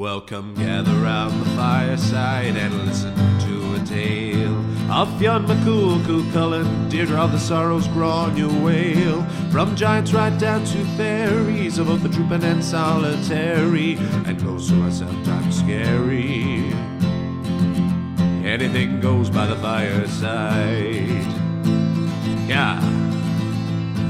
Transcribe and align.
Welcome, 0.00 0.54
gather 0.54 0.94
round 0.94 1.42
the 1.42 1.50
fireside 1.50 2.56
and 2.56 2.86
listen 2.86 3.14
to 3.14 3.74
a 3.74 3.84
tale 3.84 4.56
of 4.90 5.10
Fionn 5.18 5.44
McCool, 5.44 6.02
Cú 6.04 6.22
Chulainn, 6.32 6.88
Deirdre 6.88 7.18
of 7.18 7.32
the 7.32 7.38
Sorrows, 7.38 7.86
Gráinne 7.88 8.48
Mhaol. 8.48 9.52
From 9.52 9.76
giants 9.76 10.14
right 10.14 10.34
down 10.38 10.64
to 10.64 10.84
fairies, 10.96 11.76
of 11.76 11.88
both 11.88 12.02
the 12.02 12.08
trooping 12.08 12.42
and 12.44 12.64
solitary, 12.64 13.96
and 14.24 14.40
oh, 14.40 14.52
those 14.52 14.70
who 14.70 14.82
are 14.86 14.90
sometimes 14.90 15.58
scary. 15.58 16.72
Anything 18.42 19.00
goes 19.00 19.28
by 19.28 19.44
the 19.44 19.56
fireside. 19.56 21.26
Yeah. 22.48 22.99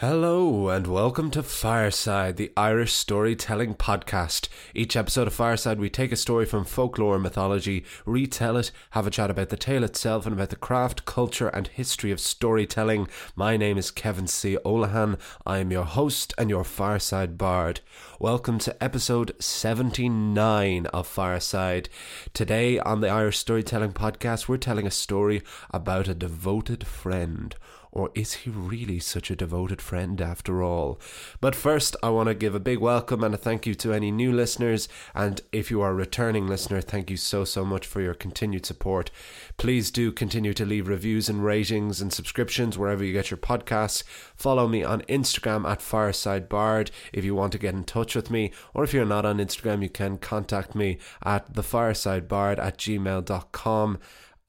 Hello, 0.00 0.70
and 0.70 0.86
welcome 0.86 1.30
to 1.32 1.42
Fireside, 1.42 2.38
the 2.38 2.50
Irish 2.56 2.94
storytelling 2.94 3.74
podcast. 3.74 4.48
Each 4.74 4.96
episode 4.96 5.26
of 5.26 5.34
Fireside, 5.34 5.78
we 5.78 5.90
take 5.90 6.10
a 6.10 6.16
story 6.16 6.46
from 6.46 6.64
folklore 6.64 7.16
and 7.16 7.22
mythology, 7.22 7.84
retell 8.06 8.56
it, 8.56 8.70
have 8.92 9.06
a 9.06 9.10
chat 9.10 9.30
about 9.30 9.50
the 9.50 9.58
tale 9.58 9.84
itself, 9.84 10.24
and 10.24 10.32
about 10.32 10.48
the 10.48 10.56
craft, 10.56 11.04
culture, 11.04 11.48
and 11.48 11.68
history 11.68 12.10
of 12.10 12.18
storytelling. 12.18 13.08
My 13.36 13.58
name 13.58 13.76
is 13.76 13.90
Kevin 13.90 14.26
C. 14.26 14.56
Olahan. 14.64 15.18
I 15.44 15.58
am 15.58 15.70
your 15.70 15.84
host 15.84 16.32
and 16.38 16.48
your 16.48 16.64
Fireside 16.64 17.36
Bard. 17.36 17.82
Welcome 18.18 18.58
to 18.60 18.82
episode 18.82 19.34
79 19.38 20.86
of 20.86 21.06
Fireside. 21.06 21.90
Today 22.32 22.78
on 22.78 23.02
the 23.02 23.10
Irish 23.10 23.36
Storytelling 23.36 23.92
Podcast, 23.92 24.48
we're 24.48 24.56
telling 24.56 24.86
a 24.86 24.90
story 24.90 25.42
about 25.70 26.08
a 26.08 26.14
devoted 26.14 26.86
friend. 26.86 27.54
Or 27.92 28.10
is 28.14 28.34
he 28.34 28.50
really 28.50 29.00
such 29.00 29.30
a 29.30 29.36
devoted 29.36 29.82
friend 29.82 30.20
after 30.20 30.62
all? 30.62 31.00
But 31.40 31.56
first, 31.56 31.96
I 32.02 32.10
want 32.10 32.28
to 32.28 32.34
give 32.34 32.54
a 32.54 32.60
big 32.60 32.78
welcome 32.78 33.24
and 33.24 33.34
a 33.34 33.38
thank 33.38 33.66
you 33.66 33.74
to 33.76 33.92
any 33.92 34.12
new 34.12 34.32
listeners. 34.32 34.88
And 35.14 35.40
if 35.50 35.70
you 35.70 35.80
are 35.80 35.90
a 35.90 35.94
returning 35.94 36.46
listener, 36.46 36.80
thank 36.80 37.10
you 37.10 37.16
so, 37.16 37.44
so 37.44 37.64
much 37.64 37.86
for 37.86 38.00
your 38.00 38.14
continued 38.14 38.64
support. 38.64 39.10
Please 39.56 39.90
do 39.90 40.12
continue 40.12 40.54
to 40.54 40.64
leave 40.64 40.86
reviews 40.86 41.28
and 41.28 41.44
ratings 41.44 42.00
and 42.00 42.12
subscriptions 42.12 42.78
wherever 42.78 43.04
you 43.04 43.12
get 43.12 43.30
your 43.30 43.38
podcasts. 43.38 44.04
Follow 44.36 44.68
me 44.68 44.84
on 44.84 45.02
Instagram 45.02 45.68
at 45.68 45.82
Fireside 45.82 46.48
Bard 46.48 46.90
if 47.12 47.24
you 47.24 47.34
want 47.34 47.52
to 47.52 47.58
get 47.58 47.74
in 47.74 47.84
touch 47.84 48.14
with 48.14 48.30
me. 48.30 48.52
Or 48.72 48.84
if 48.84 48.94
you're 48.94 49.04
not 49.04 49.26
on 49.26 49.38
Instagram, 49.38 49.82
you 49.82 49.88
can 49.88 50.18
contact 50.18 50.74
me 50.74 50.98
at 51.24 51.52
thefiresidebard 51.52 52.58
at 52.58 52.78
gmail.com. 52.78 53.98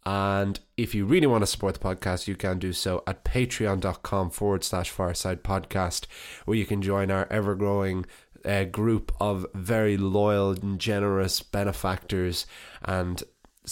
And 0.05 0.59
if 0.77 0.95
you 0.95 1.05
really 1.05 1.27
want 1.27 1.43
to 1.43 1.47
support 1.47 1.75
the 1.75 1.79
podcast, 1.79 2.27
you 2.27 2.35
can 2.35 2.57
do 2.57 2.73
so 2.73 3.03
at 3.05 3.23
patreon.com 3.23 4.31
forward 4.31 4.63
slash 4.63 4.89
fireside 4.89 5.43
podcast, 5.43 6.07
where 6.45 6.57
you 6.57 6.65
can 6.65 6.81
join 6.81 7.11
our 7.11 7.27
ever 7.29 7.55
growing 7.55 8.05
uh, 8.43 8.63
group 8.63 9.11
of 9.19 9.45
very 9.53 9.97
loyal 9.97 10.51
and 10.51 10.79
generous 10.79 11.41
benefactors 11.41 12.47
and 12.83 13.23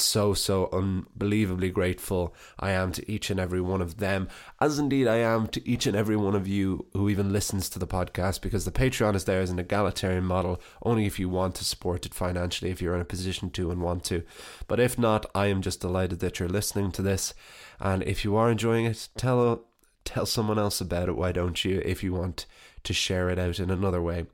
so 0.01 0.33
so 0.33 0.69
unbelievably 0.71 1.69
grateful 1.71 2.33
I 2.59 2.71
am 2.71 2.91
to 2.93 3.11
each 3.11 3.29
and 3.29 3.39
every 3.39 3.61
one 3.61 3.81
of 3.81 3.97
them, 3.97 4.27
as 4.59 4.79
indeed 4.79 5.07
I 5.07 5.17
am 5.17 5.47
to 5.47 5.69
each 5.69 5.85
and 5.85 5.95
every 5.95 6.15
one 6.15 6.35
of 6.35 6.47
you 6.47 6.87
who 6.93 7.09
even 7.09 7.31
listens 7.31 7.69
to 7.69 7.79
the 7.79 7.87
podcast, 7.87 8.41
because 8.41 8.65
the 8.65 8.71
Patreon 8.71 9.15
is 9.15 9.25
there 9.25 9.41
as 9.41 9.49
an 9.49 9.59
egalitarian 9.59 10.25
model, 10.25 10.61
only 10.83 11.05
if 11.05 11.19
you 11.19 11.29
want 11.29 11.55
to 11.55 11.65
support 11.65 12.05
it 12.05 12.13
financially, 12.13 12.71
if 12.71 12.81
you're 12.81 12.95
in 12.95 13.01
a 13.01 13.05
position 13.05 13.49
to 13.51 13.71
and 13.71 13.81
want 13.81 14.03
to. 14.05 14.23
But 14.67 14.79
if 14.79 14.97
not, 14.97 15.25
I 15.35 15.47
am 15.47 15.61
just 15.61 15.81
delighted 15.81 16.19
that 16.19 16.39
you're 16.39 16.49
listening 16.49 16.91
to 16.93 17.01
this, 17.01 17.33
and 17.79 18.03
if 18.03 18.23
you 18.23 18.35
are 18.35 18.51
enjoying 18.51 18.85
it, 18.85 19.09
tell 19.17 19.65
tell 20.05 20.25
someone 20.25 20.57
else 20.57 20.81
about 20.81 21.09
it. 21.09 21.15
Why 21.15 21.31
don't 21.31 21.63
you? 21.63 21.81
If 21.85 22.03
you 22.03 22.13
want 22.13 22.45
to 22.83 22.93
share 22.93 23.29
it 23.29 23.39
out 23.39 23.59
in 23.59 23.69
another 23.69 24.01
way. 24.01 24.25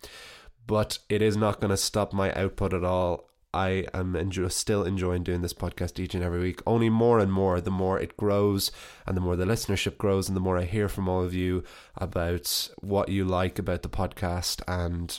But 0.67 1.00
it 1.09 1.22
is 1.22 1.38
not 1.38 1.59
going 1.59 1.72
to 1.72 1.78
stop 1.78 2.13
my 2.13 2.34
output 2.34 2.73
at 2.73 2.84
all. 2.84 3.29
I 3.55 3.85
am 3.93 4.17
enjoy, 4.17 4.49
still 4.49 4.83
enjoying 4.83 5.23
doing 5.23 5.41
this 5.41 5.53
podcast 5.53 5.97
each 5.97 6.13
and 6.13 6.23
every 6.23 6.41
week. 6.41 6.61
Only 6.67 6.89
more 6.89 7.19
and 7.19 7.31
more, 7.31 7.61
the 7.61 7.71
more 7.71 7.97
it 7.97 8.17
grows, 8.17 8.69
and 9.07 9.16
the 9.16 9.21
more 9.21 9.38
the 9.38 9.45
listenership 9.45 9.97
grows, 9.97 10.27
and 10.27 10.35
the 10.35 10.41
more 10.41 10.57
I 10.57 10.66
hear 10.66 10.89
from 10.89 11.07
all 11.07 11.23
of 11.23 11.33
you 11.33 11.63
about 11.95 12.69
what 12.81 13.07
you 13.07 13.23
like 13.23 13.57
about 13.57 13.81
the 13.81 13.89
podcast 13.89 14.61
and 14.67 15.17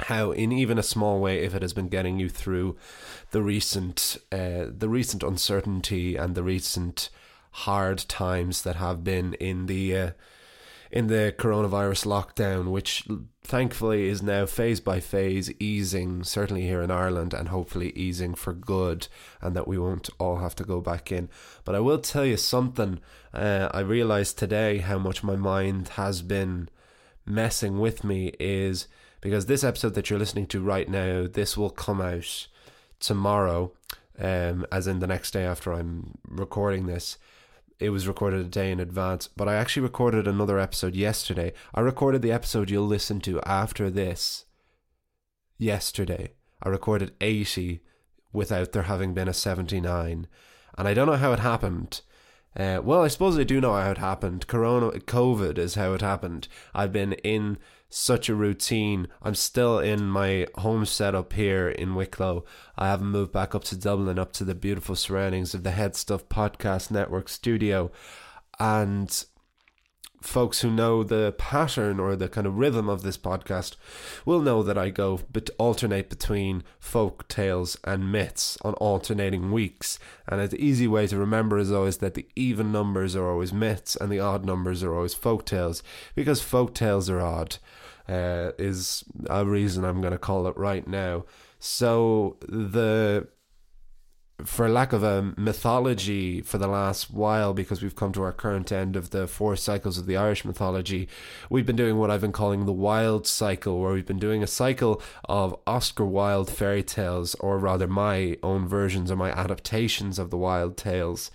how, 0.00 0.32
in 0.32 0.50
even 0.50 0.78
a 0.78 0.82
small 0.82 1.20
way, 1.20 1.44
if 1.44 1.54
it 1.54 1.62
has 1.62 1.72
been 1.72 1.88
getting 1.88 2.18
you 2.18 2.28
through 2.28 2.76
the 3.30 3.40
recent, 3.40 4.18
uh, 4.32 4.66
the 4.68 4.88
recent 4.88 5.22
uncertainty 5.22 6.16
and 6.16 6.34
the 6.34 6.42
recent 6.42 7.08
hard 7.52 7.98
times 8.08 8.62
that 8.62 8.76
have 8.76 9.04
been 9.04 9.34
in 9.34 9.66
the. 9.66 9.96
Uh, 9.96 10.10
in 10.90 11.08
the 11.08 11.34
coronavirus 11.36 12.06
lockdown, 12.06 12.70
which 12.70 13.06
thankfully 13.42 14.08
is 14.08 14.22
now 14.22 14.46
phase 14.46 14.80
by 14.80 15.00
phase 15.00 15.50
easing, 15.60 16.24
certainly 16.24 16.62
here 16.62 16.82
in 16.82 16.90
Ireland, 16.90 17.34
and 17.34 17.48
hopefully 17.48 17.92
easing 17.94 18.34
for 18.34 18.52
good, 18.52 19.08
and 19.40 19.54
that 19.56 19.68
we 19.68 19.78
won't 19.78 20.10
all 20.18 20.38
have 20.38 20.56
to 20.56 20.64
go 20.64 20.80
back 20.80 21.12
in. 21.12 21.28
But 21.64 21.74
I 21.74 21.80
will 21.80 21.98
tell 21.98 22.24
you 22.24 22.36
something. 22.36 23.00
Uh, 23.32 23.68
I 23.72 23.80
realized 23.80 24.38
today 24.38 24.78
how 24.78 24.98
much 24.98 25.22
my 25.22 25.36
mind 25.36 25.88
has 25.90 26.22
been 26.22 26.68
messing 27.24 27.78
with 27.78 28.04
me 28.04 28.32
is 28.38 28.88
because 29.20 29.46
this 29.46 29.64
episode 29.64 29.94
that 29.94 30.08
you're 30.08 30.18
listening 30.18 30.46
to 30.46 30.60
right 30.60 30.88
now, 30.88 31.26
this 31.26 31.56
will 31.56 31.70
come 31.70 32.00
out 32.00 32.46
tomorrow, 33.00 33.72
um, 34.18 34.64
as 34.70 34.86
in 34.86 35.00
the 35.00 35.06
next 35.06 35.32
day 35.32 35.44
after 35.44 35.72
I'm 35.72 36.18
recording 36.28 36.86
this 36.86 37.18
it 37.78 37.90
was 37.90 38.08
recorded 38.08 38.40
a 38.40 38.48
day 38.48 38.70
in 38.70 38.80
advance, 38.80 39.28
but 39.28 39.48
I 39.48 39.54
actually 39.56 39.82
recorded 39.82 40.26
another 40.26 40.58
episode 40.58 40.94
yesterday. 40.94 41.52
I 41.74 41.80
recorded 41.80 42.22
the 42.22 42.32
episode 42.32 42.70
you'll 42.70 42.86
listen 42.86 43.20
to 43.20 43.40
after 43.42 43.90
this 43.90 44.46
yesterday. 45.58 46.32
I 46.62 46.70
recorded 46.70 47.12
80 47.20 47.82
without 48.32 48.72
there 48.72 48.84
having 48.84 49.12
been 49.12 49.28
a 49.28 49.34
79. 49.34 50.26
And 50.78 50.88
I 50.88 50.94
don't 50.94 51.06
know 51.06 51.16
how 51.16 51.32
it 51.32 51.40
happened. 51.40 52.00
Uh, 52.56 52.80
well, 52.82 53.02
I 53.02 53.08
suppose 53.08 53.38
I 53.38 53.44
do 53.44 53.60
know 53.60 53.74
how 53.74 53.90
it 53.90 53.98
happened. 53.98 54.46
Corona, 54.46 54.90
COVID 54.92 55.58
is 55.58 55.74
how 55.74 55.92
it 55.92 56.00
happened. 56.00 56.48
I've 56.74 56.92
been 56.92 57.12
in 57.12 57.58
such 57.88 58.28
a 58.28 58.34
routine. 58.34 59.08
I'm 59.22 59.34
still 59.34 59.78
in 59.78 60.06
my 60.06 60.46
home 60.56 60.86
setup 60.86 61.32
here 61.32 61.68
in 61.68 61.94
Wicklow. 61.94 62.44
I 62.76 62.88
haven't 62.88 63.08
moved 63.08 63.32
back 63.32 63.54
up 63.54 63.64
to 63.64 63.76
Dublin, 63.76 64.18
up 64.18 64.32
to 64.34 64.44
the 64.44 64.54
beautiful 64.54 64.96
surroundings 64.96 65.54
of 65.54 65.62
the 65.62 65.70
HeadStuff 65.70 66.24
Podcast 66.24 66.90
Network 66.90 67.28
studio. 67.28 67.90
And 68.58 69.24
folks 70.26 70.60
who 70.60 70.70
know 70.70 71.02
the 71.02 71.34
pattern 71.38 72.00
or 72.00 72.16
the 72.16 72.28
kind 72.28 72.46
of 72.46 72.58
rhythm 72.58 72.88
of 72.88 73.02
this 73.02 73.16
podcast 73.16 73.76
will 74.24 74.40
know 74.40 74.62
that 74.62 74.76
I 74.76 74.90
go 74.90 75.20
but 75.32 75.50
alternate 75.58 76.10
between 76.10 76.64
folk 76.78 77.26
tales 77.28 77.76
and 77.84 78.10
myths 78.10 78.58
on 78.62 78.74
alternating 78.74 79.52
weeks. 79.52 79.98
And 80.28 80.40
an 80.40 80.50
easy 80.56 80.88
way 80.88 81.06
to 81.06 81.16
remember 81.16 81.58
is 81.58 81.72
always 81.72 81.98
that 81.98 82.14
the 82.14 82.26
even 82.34 82.72
numbers 82.72 83.14
are 83.14 83.30
always 83.30 83.52
myths 83.52 83.96
and 83.96 84.10
the 84.10 84.20
odd 84.20 84.44
numbers 84.44 84.82
are 84.82 84.94
always 84.94 85.14
folk 85.14 85.46
tales 85.46 85.82
because 86.14 86.42
folk 86.42 86.74
tales 86.74 87.08
are 87.08 87.20
odd. 87.20 87.58
Uh, 88.08 88.52
is 88.56 89.02
a 89.28 89.44
reason 89.44 89.84
I'm 89.84 90.00
going 90.00 90.12
to 90.12 90.18
call 90.18 90.46
it 90.46 90.56
right 90.56 90.86
now. 90.86 91.24
So 91.58 92.36
the 92.40 93.26
for 94.44 94.68
lack 94.68 94.92
of 94.92 95.02
a 95.02 95.32
mythology 95.36 96.42
for 96.42 96.58
the 96.58 96.68
last 96.68 97.10
while, 97.10 97.54
because 97.54 97.82
we've 97.82 97.96
come 97.96 98.12
to 98.12 98.22
our 98.22 98.32
current 98.32 98.70
end 98.70 98.94
of 98.94 99.10
the 99.10 99.26
four 99.26 99.56
cycles 99.56 99.96
of 99.96 100.06
the 100.06 100.16
Irish 100.16 100.44
mythology, 100.44 101.08
we've 101.48 101.64
been 101.64 101.76
doing 101.76 101.96
what 101.96 102.10
I've 102.10 102.20
been 102.20 102.32
calling 102.32 102.66
the 102.66 102.72
Wilde 102.72 103.26
cycle, 103.26 103.80
where 103.80 103.94
we've 103.94 104.06
been 104.06 104.18
doing 104.18 104.42
a 104.42 104.46
cycle 104.46 105.00
of 105.24 105.56
Oscar 105.66 106.04
Wilde 106.04 106.50
fairy 106.50 106.82
tales, 106.82 107.34
or 107.36 107.58
rather 107.58 107.88
my 107.88 108.36
own 108.42 108.68
versions 108.68 109.10
or 109.10 109.16
my 109.16 109.30
adaptations 109.30 110.18
of 110.18 110.30
the 110.30 110.36
Wilde 110.36 110.76
tales. 110.76 111.30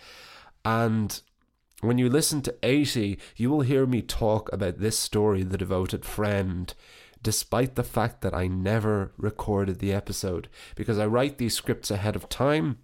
And 0.63 1.19
when 1.81 1.97
you 1.97 2.07
listen 2.07 2.43
to 2.43 2.55
80, 2.61 3.17
you 3.35 3.49
will 3.49 3.61
hear 3.61 3.87
me 3.87 4.03
talk 4.03 4.51
about 4.53 4.77
this 4.77 4.99
story, 4.99 5.41
The 5.41 5.57
Devoted 5.57 6.05
Friend, 6.05 6.71
despite 7.23 7.75
the 7.75 7.83
fact 7.83 8.21
that 8.21 8.35
I 8.35 8.47
never 8.47 9.11
recorded 9.17 9.79
the 9.79 9.91
episode, 9.91 10.49
because 10.75 10.99
I 10.99 11.07
write 11.07 11.39
these 11.39 11.55
scripts 11.55 11.89
ahead 11.89 12.15
of 12.15 12.29
time 12.29 12.77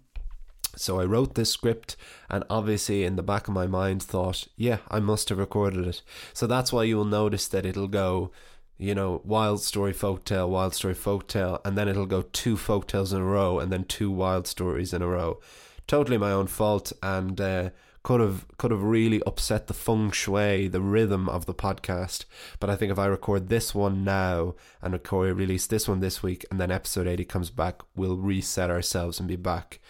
so 0.78 1.00
I 1.00 1.04
wrote 1.04 1.34
this 1.34 1.50
script, 1.50 1.96
and 2.30 2.44
obviously, 2.48 3.04
in 3.04 3.16
the 3.16 3.22
back 3.22 3.48
of 3.48 3.54
my 3.54 3.66
mind, 3.66 4.02
thought, 4.02 4.48
yeah, 4.56 4.78
I 4.90 5.00
must 5.00 5.28
have 5.28 5.38
recorded 5.38 5.86
it. 5.86 6.02
So 6.32 6.46
that's 6.46 6.72
why 6.72 6.84
you 6.84 6.96
will 6.96 7.04
notice 7.04 7.48
that 7.48 7.66
it'll 7.66 7.88
go, 7.88 8.30
you 8.78 8.94
know, 8.94 9.20
Wilde 9.24 9.60
story, 9.60 9.92
folktale, 9.92 10.48
Wilde 10.48 10.74
story, 10.74 10.94
folktale, 10.94 11.60
and 11.64 11.76
then 11.76 11.88
it'll 11.88 12.06
go 12.06 12.22
two 12.22 12.56
folktales 12.56 13.12
in 13.12 13.20
a 13.20 13.24
row, 13.24 13.58
and 13.58 13.72
then 13.72 13.84
two 13.84 14.10
Wilde 14.10 14.46
stories 14.46 14.92
in 14.92 15.02
a 15.02 15.08
row. 15.08 15.40
Totally 15.86 16.18
my 16.18 16.30
own 16.30 16.46
fault, 16.46 16.92
and 17.02 17.40
uh, 17.40 17.70
could 18.02 18.20
have 18.20 18.46
could 18.56 18.70
have 18.70 18.82
really 18.82 19.22
upset 19.24 19.66
the 19.66 19.74
feng 19.74 20.10
shui, 20.10 20.68
the 20.68 20.80
rhythm 20.80 21.28
of 21.28 21.46
the 21.46 21.54
podcast. 21.54 22.24
But 22.60 22.70
I 22.70 22.76
think 22.76 22.92
if 22.92 22.98
I 22.98 23.06
record 23.06 23.48
this 23.48 23.74
one 23.74 24.04
now 24.04 24.54
and 24.80 24.92
record 24.92 25.36
release 25.36 25.66
this 25.66 25.88
one 25.88 26.00
this 26.00 26.22
week, 26.22 26.44
and 26.50 26.60
then 26.60 26.70
episode 26.70 27.06
eighty 27.06 27.24
comes 27.24 27.50
back, 27.50 27.82
we'll 27.96 28.16
reset 28.16 28.70
ourselves 28.70 29.18
and 29.18 29.28
be 29.28 29.36
back. 29.36 29.80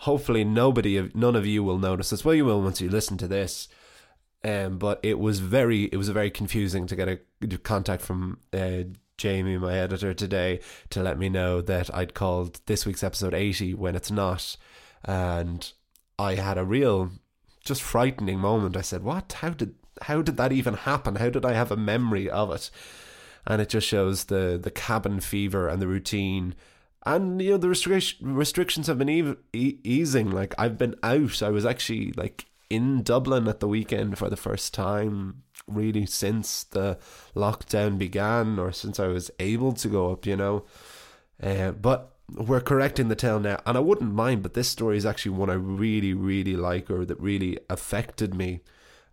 Hopefully, 0.00 0.44
nobody 0.44 0.96
of 0.96 1.14
none 1.14 1.36
of 1.36 1.44
you 1.44 1.62
will 1.62 1.78
notice 1.78 2.10
this. 2.10 2.24
Well, 2.24 2.34
you 2.34 2.46
will 2.46 2.62
once 2.62 2.80
you 2.80 2.88
listen 2.88 3.18
to 3.18 3.28
this. 3.28 3.68
Um, 4.42 4.78
but 4.78 5.00
it 5.02 5.18
was 5.18 5.40
very 5.40 5.84
it 5.84 5.96
was 5.96 6.08
very 6.08 6.30
confusing 6.30 6.86
to 6.86 6.96
get 6.96 7.08
a 7.08 7.58
contact 7.58 8.00
from 8.00 8.38
uh, 8.54 8.84
Jamie, 9.18 9.58
my 9.58 9.76
editor, 9.76 10.14
today 10.14 10.60
to 10.88 11.02
let 11.02 11.18
me 11.18 11.28
know 11.28 11.60
that 11.60 11.94
I'd 11.94 12.14
called 12.14 12.60
this 12.64 12.86
week's 12.86 13.04
episode 13.04 13.34
eighty 13.34 13.74
when 13.74 13.94
it's 13.94 14.10
not, 14.10 14.56
and 15.04 15.70
I 16.18 16.36
had 16.36 16.56
a 16.56 16.64
real 16.64 17.10
just 17.62 17.82
frightening 17.82 18.38
moment. 18.38 18.78
I 18.78 18.80
said, 18.80 19.02
"What? 19.02 19.34
How 19.34 19.50
did 19.50 19.74
how 20.00 20.22
did 20.22 20.38
that 20.38 20.52
even 20.52 20.74
happen? 20.74 21.16
How 21.16 21.28
did 21.28 21.44
I 21.44 21.52
have 21.52 21.70
a 21.70 21.76
memory 21.76 22.30
of 22.30 22.50
it?" 22.50 22.70
And 23.46 23.60
it 23.60 23.68
just 23.68 23.86
shows 23.86 24.24
the 24.24 24.58
the 24.62 24.70
cabin 24.70 25.20
fever 25.20 25.68
and 25.68 25.82
the 25.82 25.86
routine 25.86 26.54
and 27.06 27.40
you 27.40 27.52
know 27.52 27.56
the 27.56 27.68
restriction 27.68 28.34
restrictions 28.34 28.86
have 28.86 28.98
been 28.98 29.08
e- 29.08 29.34
e- 29.52 29.78
easing 29.82 30.30
like 30.30 30.54
i've 30.58 30.76
been 30.76 30.94
out 31.02 31.42
i 31.42 31.48
was 31.48 31.64
actually 31.64 32.12
like 32.12 32.46
in 32.70 33.02
Dublin 33.02 33.48
at 33.48 33.58
the 33.58 33.68
weekend 33.68 34.16
for 34.16 34.30
the 34.30 34.36
first 34.36 34.72
time, 34.72 35.42
really, 35.66 36.06
since 36.06 36.62
the 36.62 36.98
lockdown 37.34 37.98
began 37.98 38.58
or 38.60 38.70
since 38.70 39.00
I 39.00 39.08
was 39.08 39.30
able 39.40 39.72
to 39.72 39.88
go 39.88 40.12
up, 40.12 40.24
you 40.24 40.36
know. 40.36 40.64
Uh, 41.42 41.72
but 41.72 42.14
we're 42.32 42.60
correcting 42.60 43.08
the 43.08 43.16
tale 43.16 43.40
now, 43.40 43.60
and 43.66 43.76
I 43.76 43.80
wouldn't 43.80 44.14
mind, 44.14 44.44
but 44.44 44.54
this 44.54 44.68
story 44.68 44.96
is 44.96 45.04
actually 45.04 45.32
one 45.32 45.50
I 45.50 45.54
really, 45.54 46.14
really 46.14 46.54
like 46.54 46.88
or 46.88 47.04
that 47.04 47.20
really 47.20 47.58
affected 47.68 48.34
me. 48.34 48.60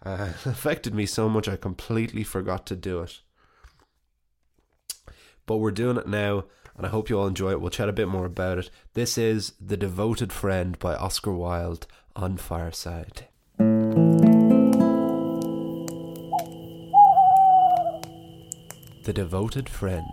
Uh, 0.06 0.30
affected 0.46 0.94
me 0.94 1.08
so 1.08 1.28
much 1.28 1.50
I 1.50 1.56
completely 1.56 2.24
forgot 2.24 2.68
to 2.68 2.76
do 2.76 3.02
it. 3.02 3.22
But 5.48 5.58
we're 5.58 5.72
doing 5.72 5.98
it 5.98 6.08
now, 6.08 6.44
and 6.78 6.86
I 6.86 6.90
hope 6.90 7.10
you 7.10 7.20
all 7.20 7.28
enjoy 7.28 7.52
it. 7.52 7.60
We'll 7.60 7.72
chat 7.72 7.90
a 7.90 7.94
bit 7.94 8.08
more 8.08 8.26
about 8.26 8.60
it. 8.60 8.70
This 8.94 9.18
is 9.18 9.54
The 9.60 9.76
Devoted 9.76 10.32
Friend 10.32 10.78
by 10.78 10.96
Oscar 10.96 11.34
Wilde 11.34 11.88
on 12.16 12.38
Fireside. 12.38 13.26
The 19.04 19.14
Devoted 19.14 19.68
Friend. 19.68 20.04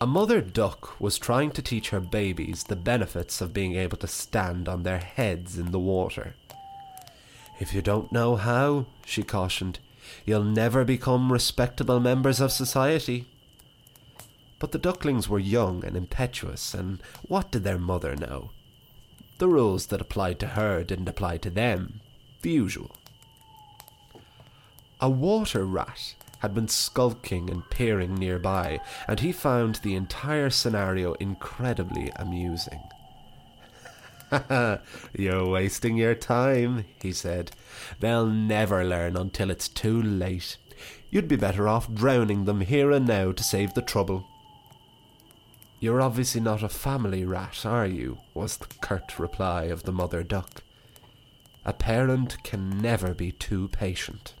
A 0.00 0.06
mother 0.06 0.40
duck 0.40 0.98
was 0.98 1.18
trying 1.18 1.50
to 1.50 1.60
teach 1.60 1.90
her 1.90 2.00
babies 2.00 2.64
the 2.64 2.76
benefits 2.76 3.42
of 3.42 3.52
being 3.52 3.74
able 3.74 3.98
to 3.98 4.06
stand 4.06 4.66
on 4.66 4.82
their 4.82 4.98
heads 4.98 5.58
in 5.58 5.72
the 5.72 5.78
water. 5.78 6.34
If 7.58 7.74
you 7.74 7.82
don't 7.82 8.10
know 8.10 8.36
how, 8.36 8.86
she 9.04 9.22
cautioned, 9.22 9.80
you'll 10.24 10.44
never 10.44 10.86
become 10.86 11.30
respectable 11.30 12.00
members 12.00 12.40
of 12.40 12.50
society. 12.50 13.29
But 14.60 14.72
the 14.72 14.78
ducklings 14.78 15.28
were 15.28 15.38
young 15.38 15.84
and 15.84 15.96
impetuous, 15.96 16.74
and 16.74 17.02
what 17.22 17.50
did 17.50 17.64
their 17.64 17.78
mother 17.78 18.14
know? 18.14 18.50
The 19.38 19.48
rules 19.48 19.86
that 19.86 20.02
applied 20.02 20.38
to 20.40 20.48
her 20.48 20.84
didn't 20.84 21.08
apply 21.08 21.38
to 21.38 21.50
them. 21.50 22.00
The 22.42 22.50
usual. 22.50 22.94
A 25.00 25.08
water 25.08 25.64
rat 25.64 26.14
had 26.40 26.54
been 26.54 26.68
skulking 26.68 27.48
and 27.48 27.68
peering 27.70 28.14
nearby, 28.14 28.80
and 29.08 29.20
he 29.20 29.32
found 29.32 29.76
the 29.76 29.94
entire 29.94 30.50
scenario 30.50 31.14
incredibly 31.14 32.12
amusing. 32.16 32.82
You're 35.16 35.48
wasting 35.48 35.96
your 35.96 36.14
time, 36.14 36.84
he 37.00 37.12
said. 37.12 37.52
They'll 38.00 38.26
never 38.26 38.84
learn 38.84 39.16
until 39.16 39.50
it's 39.50 39.68
too 39.68 40.02
late. 40.02 40.58
You'd 41.10 41.28
be 41.28 41.36
better 41.36 41.66
off 41.66 41.92
drowning 41.92 42.44
them 42.44 42.60
here 42.60 42.90
and 42.90 43.06
now 43.06 43.32
to 43.32 43.42
save 43.42 43.72
the 43.72 43.82
trouble. 43.82 44.26
You're 45.80 46.02
obviously 46.02 46.42
not 46.42 46.62
a 46.62 46.68
family 46.68 47.24
rat, 47.24 47.64
are 47.64 47.86
you? 47.86 48.18
was 48.34 48.58
the 48.58 48.66
curt 48.82 49.18
reply 49.18 49.64
of 49.64 49.84
the 49.84 49.92
mother 49.92 50.22
duck. 50.22 50.62
A 51.64 51.72
parent 51.72 52.36
can 52.42 52.82
never 52.82 53.14
be 53.14 53.32
too 53.32 53.68
patient. 53.68 54.34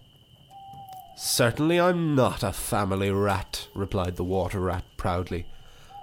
Certainly 1.16 1.80
I'm 1.80 2.14
not 2.14 2.42
a 2.42 2.52
family 2.52 3.10
rat, 3.10 3.68
replied 3.74 4.16
the 4.16 4.24
water 4.24 4.60
rat 4.60 4.84
proudly. 4.98 5.46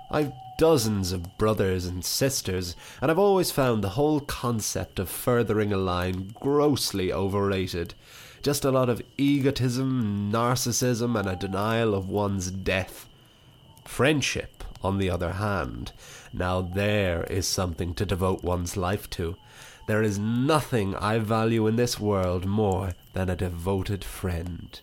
I've 0.10 0.34
dozens 0.57 1.12
of 1.12 1.38
brothers 1.38 1.86
and 1.86 2.04
sisters, 2.04 2.75
and 3.00 3.12
I've 3.12 3.19
always 3.19 3.51
found 3.51 3.84
the 3.84 3.89
whole 3.89 4.22
concept 4.22 4.98
of 4.98 5.07
furthering 5.07 5.72
a 5.72 5.78
line 5.78 6.34
grossly 6.39 7.13
overrated. 7.13 7.94
Just 8.42 8.66
a 8.66 8.72
lot 8.72 8.89
of 8.89 9.04
egotism, 9.18 10.31
narcissism, 10.31 11.19
and 11.19 11.30
a 11.30 11.36
denial 11.36 11.94
of 11.94 12.10
one's 12.10 12.50
death. 12.50 13.07
Friendship 13.86 14.56
on 14.81 14.97
the 14.97 15.09
other 15.09 15.33
hand. 15.33 15.91
Now 16.33 16.62
there 16.62 17.24
is 17.24 17.47
something 17.47 17.94
to 17.95 18.06
devote 18.06 18.44
one's 18.44 18.77
life 18.77 19.09
to. 19.12 19.35
There 19.88 20.03
is 20.03 20.19
nothing 20.19 20.95
I 20.95 21.19
value 21.19 21.65
in 21.68 21.77
this 21.77 22.00
world 22.00 22.45
more 22.45 22.94
than 23.13 23.29
a 23.29 23.35
devoted 23.35 24.03
friend. 24.03 24.79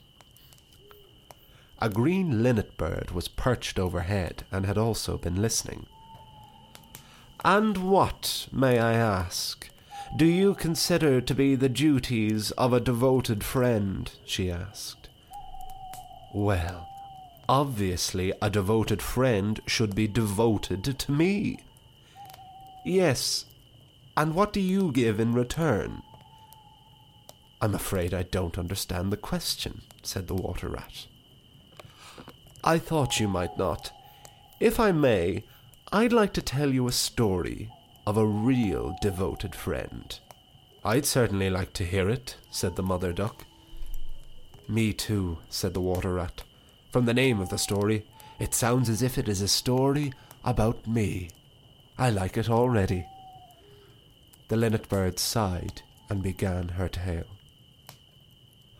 A 1.80 1.90
green 1.90 2.42
linnet 2.42 2.78
bird 2.78 3.10
was 3.10 3.28
perched 3.28 3.78
overhead 3.78 4.44
and 4.50 4.64
had 4.64 4.78
also 4.78 5.18
been 5.18 5.42
listening. 5.42 5.86
And 7.44 7.76
what, 7.76 8.48
may 8.50 8.78
I 8.78 8.94
ask, 8.94 9.68
do 10.16 10.24
you 10.24 10.54
consider 10.54 11.20
to 11.20 11.34
be 11.34 11.54
the 11.54 11.68
duties 11.68 12.52
of 12.52 12.72
a 12.72 12.80
devoted 12.80 13.44
friend? 13.44 14.10
she 14.24 14.50
asked. 14.50 15.08
Well, 16.32 16.88
Obviously, 17.48 18.32
a 18.40 18.48
devoted 18.48 19.02
friend 19.02 19.60
should 19.66 19.94
be 19.94 20.08
devoted 20.08 20.98
to 20.98 21.12
me. 21.12 21.58
Yes, 22.84 23.44
and 24.16 24.34
what 24.34 24.52
do 24.52 24.60
you 24.60 24.92
give 24.92 25.20
in 25.20 25.34
return? 25.34 26.02
I'm 27.60 27.74
afraid 27.74 28.14
I 28.14 28.22
don't 28.22 28.58
understand 28.58 29.12
the 29.12 29.16
question, 29.16 29.82
said 30.02 30.26
the 30.28 30.34
water 30.34 30.68
rat. 30.68 31.06
I 32.62 32.78
thought 32.78 33.20
you 33.20 33.28
might 33.28 33.58
not. 33.58 33.90
If 34.60 34.80
I 34.80 34.92
may, 34.92 35.44
I'd 35.92 36.12
like 36.12 36.32
to 36.34 36.42
tell 36.42 36.72
you 36.72 36.86
a 36.88 36.92
story 36.92 37.70
of 38.06 38.16
a 38.16 38.26
real 38.26 38.96
devoted 39.02 39.54
friend. 39.54 40.18
I'd 40.84 41.06
certainly 41.06 41.50
like 41.50 41.72
to 41.74 41.84
hear 41.84 42.08
it, 42.08 42.36
said 42.50 42.76
the 42.76 42.82
mother 42.82 43.12
duck. 43.12 43.44
Me 44.68 44.92
too, 44.92 45.38
said 45.50 45.74
the 45.74 45.80
water 45.80 46.14
rat. 46.14 46.43
From 46.94 47.06
the 47.06 47.12
name 47.12 47.40
of 47.40 47.48
the 47.48 47.58
story, 47.58 48.04
it 48.38 48.54
sounds 48.54 48.88
as 48.88 49.02
if 49.02 49.18
it 49.18 49.28
is 49.28 49.40
a 49.40 49.48
story 49.48 50.12
about 50.44 50.86
me. 50.86 51.30
I 51.98 52.08
like 52.10 52.36
it 52.36 52.48
already. 52.48 53.04
The 54.46 54.56
linnet 54.56 54.88
bird 54.88 55.18
sighed 55.18 55.82
and 56.08 56.22
began 56.22 56.68
her 56.68 56.88
tale. 56.88 57.26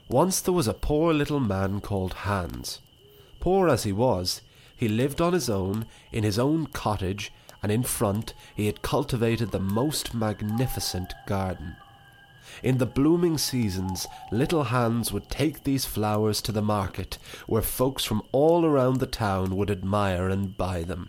Once 0.08 0.40
there 0.40 0.54
was 0.54 0.68
a 0.68 0.74
poor 0.74 1.12
little 1.12 1.40
man 1.40 1.80
called 1.80 2.12
Hans. 2.12 2.80
Poor 3.40 3.68
as 3.68 3.82
he 3.82 3.90
was, 3.90 4.42
he 4.76 4.86
lived 4.86 5.20
on 5.20 5.32
his 5.32 5.50
own, 5.50 5.84
in 6.12 6.22
his 6.22 6.38
own 6.38 6.68
cottage, 6.68 7.32
and 7.64 7.72
in 7.72 7.82
front 7.82 8.32
he 8.54 8.66
had 8.66 8.80
cultivated 8.80 9.50
the 9.50 9.58
most 9.58 10.14
magnificent 10.14 11.12
garden. 11.26 11.74
In 12.62 12.78
the 12.78 12.86
blooming 12.86 13.38
seasons, 13.38 14.06
little 14.30 14.64
Hans 14.64 15.12
would 15.12 15.28
take 15.30 15.64
these 15.64 15.84
flowers 15.84 16.40
to 16.42 16.52
the 16.52 16.62
market, 16.62 17.18
where 17.46 17.62
folks 17.62 18.04
from 18.04 18.22
all 18.32 18.64
around 18.64 19.00
the 19.00 19.06
town 19.06 19.56
would 19.56 19.70
admire 19.70 20.28
and 20.28 20.56
buy 20.56 20.82
them. 20.82 21.08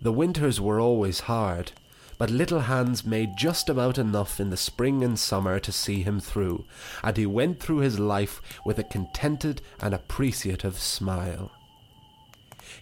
The 0.00 0.12
winters 0.12 0.60
were 0.60 0.80
always 0.80 1.20
hard, 1.20 1.72
but 2.16 2.30
little 2.30 2.60
Hans 2.60 3.04
made 3.04 3.36
just 3.36 3.68
about 3.68 3.96
enough 3.96 4.40
in 4.40 4.50
the 4.50 4.56
spring 4.56 5.02
and 5.02 5.18
summer 5.18 5.58
to 5.58 5.72
see 5.72 6.02
him 6.02 6.20
through, 6.20 6.64
and 7.02 7.16
he 7.16 7.26
went 7.26 7.60
through 7.60 7.78
his 7.78 7.98
life 7.98 8.40
with 8.64 8.78
a 8.78 8.84
contented 8.84 9.62
and 9.80 9.94
appreciative 9.94 10.78
smile. 10.78 11.50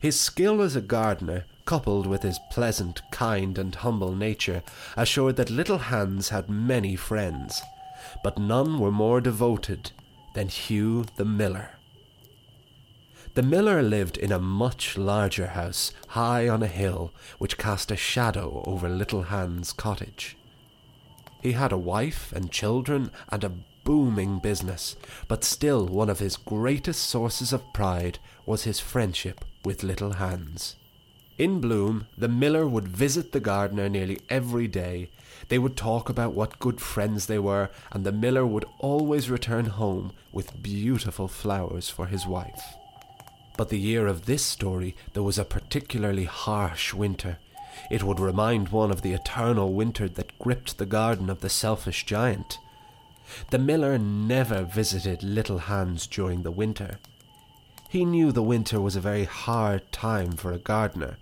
His 0.01 0.19
skill 0.19 0.61
as 0.61 0.77
a 0.77 0.81
gardener 0.81 1.45
coupled 1.69 2.07
with 2.07 2.23
his 2.23 2.39
pleasant, 2.49 3.03
kind, 3.11 3.59
and 3.59 3.75
humble 3.75 4.17
nature, 4.17 4.63
assured 4.97 5.37
that 5.37 5.51
little 5.51 5.77
Hans 5.77 6.31
had 6.31 6.49
many 6.49 6.97
friends, 6.97 7.61
but 8.25 8.39
none 8.39 8.79
were 8.81 8.91
more 8.91 9.21
devoted 9.21 9.91
than 10.33 10.49
Hugh 10.49 11.05
the 11.17 11.27
miller. 11.27 11.73
The 13.35 13.43
miller 13.43 13.83
lived 13.83 14.17
in 14.17 14.33
a 14.33 14.39
much 14.39 14.97
larger 14.97 15.49
house, 15.49 15.93
high 16.07 16.49
on 16.49 16.63
a 16.63 16.67
hill, 16.67 17.13
which 17.37 17.59
cast 17.59 17.91
a 17.91 17.97
shadow 17.97 18.63
over 18.65 18.89
little 18.89 19.25
Hans' 19.25 19.75
cottage. 19.75 20.39
He 21.43 21.53
had 21.53 21.71
a 21.71 21.77
wife 21.77 22.33
and 22.33 22.51
children 22.51 23.11
and 23.29 23.45
a 23.45 23.53
booming 23.85 24.39
business, 24.39 24.97
but 25.29 25.45
still 25.45 25.87
one 25.87 26.09
of 26.09 26.19
his 26.19 26.39
greatest 26.39 27.03
sources 27.03 27.53
of 27.53 27.75
pride 27.75 28.19
was 28.47 28.63
his 28.63 28.81
friendship 28.81 29.45
with 29.67 29.83
Little 29.83 30.15
Hans. 30.15 30.75
In 31.39 31.61
Bloom, 31.61 32.09
the 32.19 32.29
miller 32.29 32.67
would 32.67 32.89
visit 32.89 33.31
the 33.31 33.39
gardener 33.39 33.89
nearly 33.89 34.19
every 34.29 34.67
day. 34.67 35.09
They 35.49 35.59
would 35.61 35.77
talk 35.77 36.09
about 36.09 36.33
what 36.35 36.59
good 36.59 36.81
friends 36.81 37.27
they 37.27 37.39
were, 37.39 37.71
and 37.93 38.05
the 38.05 38.11
miller 38.11 38.45
would 38.45 38.65
always 38.81 39.31
return 39.31 39.67
home 39.67 40.11
with 40.33 40.61
beautiful 40.61 41.29
flowers 41.29 41.89
for 41.89 42.07
his 42.07 42.27
wife. 42.27 42.75
But 43.57 43.69
the 43.69 43.79
year 43.79 44.09
of 44.09 44.27
this 44.27 44.45
story, 44.45 44.97
there 45.13 45.23
was 45.23 45.39
a 45.39 45.45
particularly 45.45 46.25
harsh 46.25 46.93
winter. 46.93 47.39
It 47.89 48.03
would 48.03 48.19
remind 48.19 48.71
one 48.71 48.91
of 48.91 49.03
the 49.03 49.13
eternal 49.13 49.73
winter 49.73 50.09
that 50.09 50.37
gripped 50.41 50.79
the 50.79 50.87
garden 50.87 51.31
of 51.31 51.41
the 51.41 51.49
selfish 51.49 52.05
giant. 52.05 52.59
The 53.51 53.61
miller 53.61 53.97
never 53.97 54.65
visited 54.65 55.23
Little 55.23 55.59
Hans 55.59 56.09
during 56.09 56.43
the 56.43 56.51
winter. 56.51 56.99
He 57.89 58.05
knew 58.05 58.33
the 58.33 58.43
winter 58.43 58.81
was 58.81 58.97
a 58.97 59.01
very 59.01 59.25
hard 59.25 59.91
time 59.93 60.33
for 60.33 60.53
a 60.53 60.59
gardener, 60.59 61.17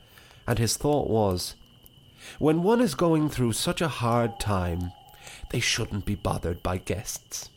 and 0.47 0.59
his 0.59 0.77
thought 0.77 1.09
was, 1.09 1.55
when 2.39 2.63
one 2.63 2.81
is 2.81 2.95
going 2.95 3.29
through 3.29 3.53
such 3.53 3.81
a 3.81 3.89
hard 3.89 4.41
time, 4.41 4.93
they 5.51 5.61
shouldn't 5.61 6.05
be 6.05 6.15
bothered 6.15 6.63
by 6.63 6.79
guests. 6.79 7.51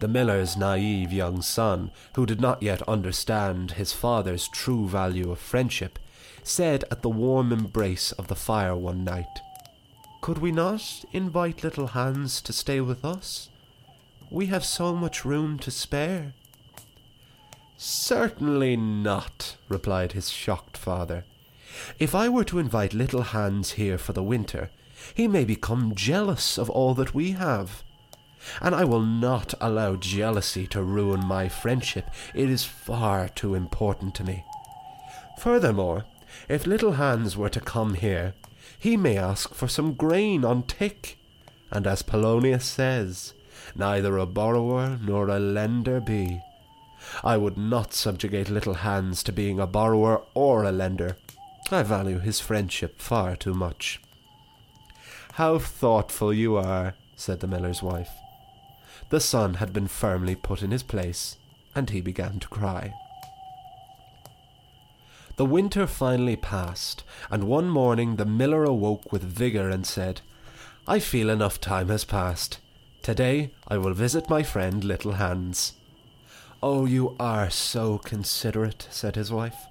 The 0.00 0.08
miller's 0.08 0.56
naive 0.56 1.12
young 1.12 1.42
son, 1.42 1.90
who 2.14 2.24
did 2.24 2.40
not 2.40 2.62
yet 2.62 2.82
understand 2.82 3.72
his 3.72 3.92
father's 3.92 4.46
true 4.48 4.88
value 4.88 5.32
of 5.32 5.40
friendship, 5.40 5.98
said 6.44 6.84
at 6.90 7.02
the 7.02 7.10
warm 7.10 7.52
embrace 7.52 8.12
of 8.12 8.28
the 8.28 8.36
fire 8.36 8.76
one 8.76 9.02
night, 9.04 9.40
Could 10.20 10.38
we 10.38 10.52
not 10.52 11.04
invite 11.12 11.64
little 11.64 11.88
Hans 11.88 12.40
to 12.42 12.52
stay 12.52 12.80
with 12.80 13.04
us? 13.04 13.48
We 14.30 14.46
have 14.46 14.64
so 14.64 14.94
much 14.94 15.24
room 15.24 15.58
to 15.60 15.70
spare. 15.70 16.34
Certainly 17.78 18.76
not, 18.76 19.56
replied 19.68 20.12
his 20.12 20.28
shocked 20.28 20.76
father. 20.76 21.24
If 21.98 22.14
I 22.14 22.28
were 22.28 22.44
to 22.44 22.58
invite 22.58 22.92
little 22.92 23.22
Hans 23.22 23.72
here 23.72 23.96
for 23.96 24.12
the 24.12 24.22
winter, 24.22 24.68
he 25.14 25.26
may 25.26 25.44
become 25.44 25.94
jealous 25.94 26.58
of 26.58 26.68
all 26.68 26.92
that 26.94 27.14
we 27.14 27.32
have 27.32 27.82
and 28.60 28.74
I 28.74 28.84
will 28.84 29.02
not 29.02 29.54
allow 29.60 29.96
jealousy 29.96 30.66
to 30.68 30.82
ruin 30.82 31.24
my 31.24 31.48
friendship. 31.48 32.10
It 32.34 32.48
is 32.50 32.64
far 32.64 33.28
too 33.28 33.54
important 33.54 34.14
to 34.16 34.24
me. 34.24 34.44
Furthermore, 35.38 36.04
if 36.48 36.66
little 36.66 36.92
Hans 36.92 37.36
were 37.36 37.48
to 37.50 37.60
come 37.60 37.94
here, 37.94 38.34
he 38.78 38.96
may 38.96 39.16
ask 39.16 39.54
for 39.54 39.68
some 39.68 39.94
grain 39.94 40.44
on 40.44 40.62
tick, 40.62 41.18
and 41.70 41.86
as 41.86 42.02
Polonius 42.02 42.64
says, 42.64 43.34
neither 43.74 44.18
a 44.18 44.26
borrower 44.26 44.98
nor 45.02 45.28
a 45.28 45.38
lender 45.38 46.00
be. 46.00 46.40
I 47.22 47.36
would 47.36 47.56
not 47.56 47.92
subjugate 47.92 48.50
little 48.50 48.74
Hans 48.74 49.22
to 49.24 49.32
being 49.32 49.58
a 49.60 49.66
borrower 49.66 50.22
or 50.34 50.64
a 50.64 50.72
lender. 50.72 51.16
I 51.70 51.82
value 51.82 52.18
his 52.18 52.40
friendship 52.40 53.00
far 53.00 53.36
too 53.36 53.54
much. 53.54 54.00
How 55.34 55.58
thoughtful 55.58 56.32
you 56.32 56.56
are, 56.56 56.94
said 57.14 57.40
the 57.40 57.46
miller's 57.46 57.82
wife. 57.82 58.10
The 59.10 59.20
son 59.20 59.54
had 59.54 59.72
been 59.72 59.88
firmly 59.88 60.34
put 60.34 60.62
in 60.62 60.70
his 60.70 60.82
place, 60.82 61.36
and 61.74 61.90
he 61.90 62.00
began 62.00 62.40
to 62.40 62.48
cry. 62.48 62.92
The 65.36 65.46
winter 65.46 65.86
finally 65.86 66.36
passed, 66.36 67.04
and 67.30 67.44
one 67.44 67.68
morning 67.68 68.16
the 68.16 68.26
miller 68.26 68.64
awoke 68.64 69.12
with 69.12 69.22
vigour 69.22 69.68
and 69.68 69.86
said, 69.86 70.20
I 70.86 70.98
feel 70.98 71.30
enough 71.30 71.60
time 71.60 71.88
has 71.90 72.04
passed. 72.04 72.58
Today 73.02 73.52
I 73.68 73.78
will 73.78 73.94
visit 73.94 74.28
my 74.28 74.42
friend 74.42 74.82
Little 74.82 75.12
Hans. 75.12 75.74
Oh, 76.60 76.86
you 76.86 77.14
are 77.20 77.50
so 77.50 77.98
considerate, 77.98 78.88
said 78.90 79.14
his 79.14 79.30
wife. 79.30 79.66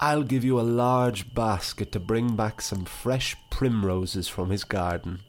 I'll 0.00 0.22
give 0.22 0.42
you 0.42 0.58
a 0.58 0.62
large 0.62 1.34
basket 1.34 1.92
to 1.92 2.00
bring 2.00 2.34
back 2.34 2.62
some 2.62 2.86
fresh 2.86 3.36
primroses 3.50 4.26
from 4.26 4.48
his 4.48 4.64
garden. 4.64 5.20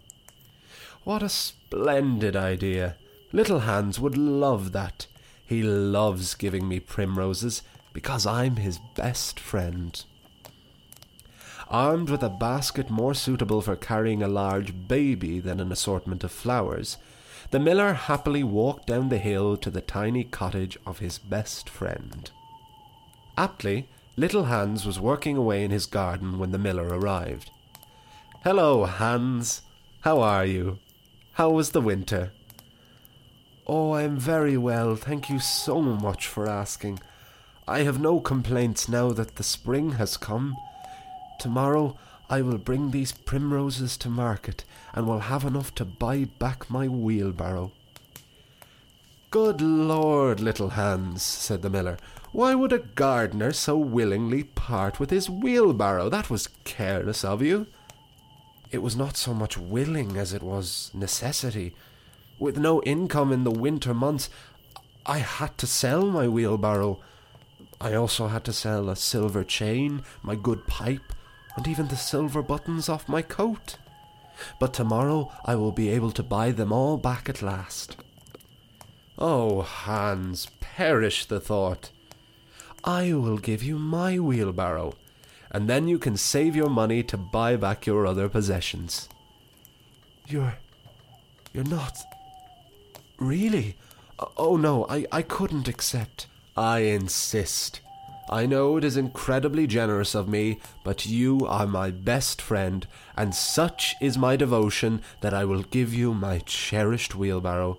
What 1.04 1.22
a 1.22 1.30
splendid 1.30 2.38
idea! 2.38 2.96
Little 3.34 3.62
Hans 3.62 4.00
would 4.00 4.18
love 4.18 4.72
that. 4.72 5.08
He 5.46 5.62
loves 5.62 6.34
giving 6.34 6.68
me 6.68 6.80
primroses 6.80 7.62
because 7.92 8.26
I'm 8.26 8.56
his 8.56 8.80
best 8.96 9.38
friend. 9.38 10.02
Armed 11.68 12.10
with 12.10 12.24
a 12.24 12.30
basket 12.30 12.90
more 12.90 13.14
suitable 13.14 13.62
for 13.62 13.76
carrying 13.76 14.24
a 14.24 14.30
large 14.30 14.88
baby 14.88 15.42
than 15.42 15.60
an 15.60 15.72
assortment 15.72 16.24
of 16.24 16.32
flowers, 16.32 16.98
the 17.52 17.60
miller 17.60 17.94
happily 17.94 18.44
walked 18.44 18.88
down 18.88 19.10
the 19.10 19.18
hill 19.18 19.58
to 19.58 19.70
the 19.70 19.82
tiny 19.82 20.24
cottage 20.24 20.78
of 20.86 21.00
his 21.00 21.18
best 21.18 21.70
friend. 21.70 22.32
Aptly, 23.38 23.88
little 24.18 24.46
Hans 24.46 24.86
was 24.86 25.00
working 25.00 25.38
away 25.38 25.64
in 25.64 25.72
his 25.72 25.86
garden 25.86 26.40
when 26.40 26.52
the 26.52 26.58
miller 26.58 26.88
arrived. 26.88 27.52
Hello, 28.44 28.86
Hans. 28.86 29.62
How 30.02 30.22
are 30.22 30.46
you? 30.46 30.80
How 31.34 31.50
was 31.50 31.72
the 31.72 31.82
winter? 31.82 32.32
Oh, 33.68 33.92
I 33.92 34.04
am 34.04 34.18
very 34.18 34.58
well, 34.58 34.96
thank 34.96 35.30
you 35.30 35.40
so 35.40 35.82
much 35.82 36.28
for 36.28 36.48
asking. 36.48 37.00
I 37.68 37.80
have 37.80 38.00
no 38.00 38.20
complaints 38.20 38.88
now 38.88 39.12
that 39.14 39.38
the 39.38 39.44
spring 39.44 39.94
has 39.94 40.18
come. 40.18 40.56
Tomorrow 41.40 41.98
I 42.30 42.42
will 42.42 42.58
bring 42.58 42.92
these 42.92 43.12
primroses 43.12 43.98
to 43.98 44.10
market 44.10 44.64
and 44.94 45.08
will 45.08 45.20
have 45.20 45.44
enough 45.44 45.76
to 45.76 45.86
buy 45.86 46.26
back 46.26 46.70
my 46.70 46.88
wheelbarrow. 46.88 47.72
Good 49.32 49.62
Lord, 49.62 50.40
little 50.40 50.70
Hans, 50.70 51.22
said 51.22 51.62
the 51.62 51.70
miller, 51.70 51.98
why 52.32 52.56
would 52.56 52.74
a 52.74 52.80
gardener 52.80 53.52
so 53.52 53.78
willingly 53.78 54.44
part 54.44 55.00
with 55.00 55.10
his 55.10 55.30
wheelbarrow? 55.30 56.10
That 56.10 56.30
was 56.30 56.50
careless 56.64 57.24
of 57.24 57.42
you. 57.42 57.68
It 58.72 58.82
was 58.82 58.96
not 58.96 59.16
so 59.16 59.34
much 59.34 59.58
willing 59.58 60.18
as 60.18 60.34
it 60.34 60.44
was 60.44 60.92
necessity. 60.94 61.74
With 62.40 62.58
no 62.58 62.82
income 62.84 63.32
in 63.32 63.44
the 63.44 63.52
winter 63.52 63.94
months, 63.94 64.30
I 65.06 65.20
had 65.20 65.58
to 65.60 65.68
sell 65.68 66.08
my 66.08 66.28
wheelbarrow. 66.28 67.00
I 67.80 67.94
also 67.94 68.28
had 68.28 68.44
to 68.46 68.54
sell 68.54 68.90
a 68.90 68.96
silver 68.96 69.44
chain, 69.44 70.04
my 70.24 70.36
good 70.36 70.66
pipe, 70.66 71.14
and 71.56 71.68
even 71.68 71.88
the 71.88 71.96
silver 71.96 72.42
buttons 72.42 72.90
off 72.90 73.10
my 73.10 73.22
coat. 73.22 73.78
But 74.60 74.74
tomorrow 74.74 75.32
I 75.46 75.56
will 75.56 75.72
be 75.72 75.90
able 75.90 76.12
to 76.12 76.24
buy 76.24 76.52
them 76.52 76.72
all 76.72 76.98
back 76.98 77.30
at 77.30 77.42
last. 77.42 77.98
Oh, 79.18 79.62
Hans, 79.62 80.48
perish 80.60 81.26
the 81.26 81.40
thought. 81.40 81.92
I 82.84 83.14
will 83.14 83.38
give 83.38 83.64
you 83.64 83.80
my 83.80 84.20
wheelbarrow, 84.20 84.94
and 85.52 85.70
then 85.70 85.88
you 85.88 85.98
can 85.98 86.18
save 86.18 86.56
your 86.56 86.70
money 86.70 87.02
to 87.04 87.18
buy 87.18 87.56
back 87.56 87.86
your 87.86 88.06
other 88.06 88.28
possessions. 88.28 89.08
You're. 90.28 90.56
you're 91.54 91.64
not. 91.64 91.98
Really? 93.18 93.78
Oh 94.38 94.58
no, 94.58 94.86
I, 94.90 95.06
I 95.12 95.22
couldn't 95.22 95.68
accept. 95.68 96.28
I 96.58 96.80
insist. 96.80 97.80
I 98.30 98.46
know 98.48 98.78
it 98.78 98.84
is 98.84 98.98
incredibly 98.98 99.68
generous 99.68 100.16
of 100.16 100.28
me, 100.28 100.60
but 100.84 101.06
you 101.06 101.46
are 101.48 101.68
my 101.68 101.92
best 101.92 102.42
friend, 102.42 102.88
and 103.16 103.36
such 103.36 103.96
is 104.02 104.18
my 104.18 104.36
devotion 104.36 105.02
that 105.22 105.34
I 105.34 105.46
will 105.46 105.62
give 105.62 105.94
you 105.94 106.14
my 106.14 106.40
cherished 106.40 107.16
wheelbarrow. 107.16 107.78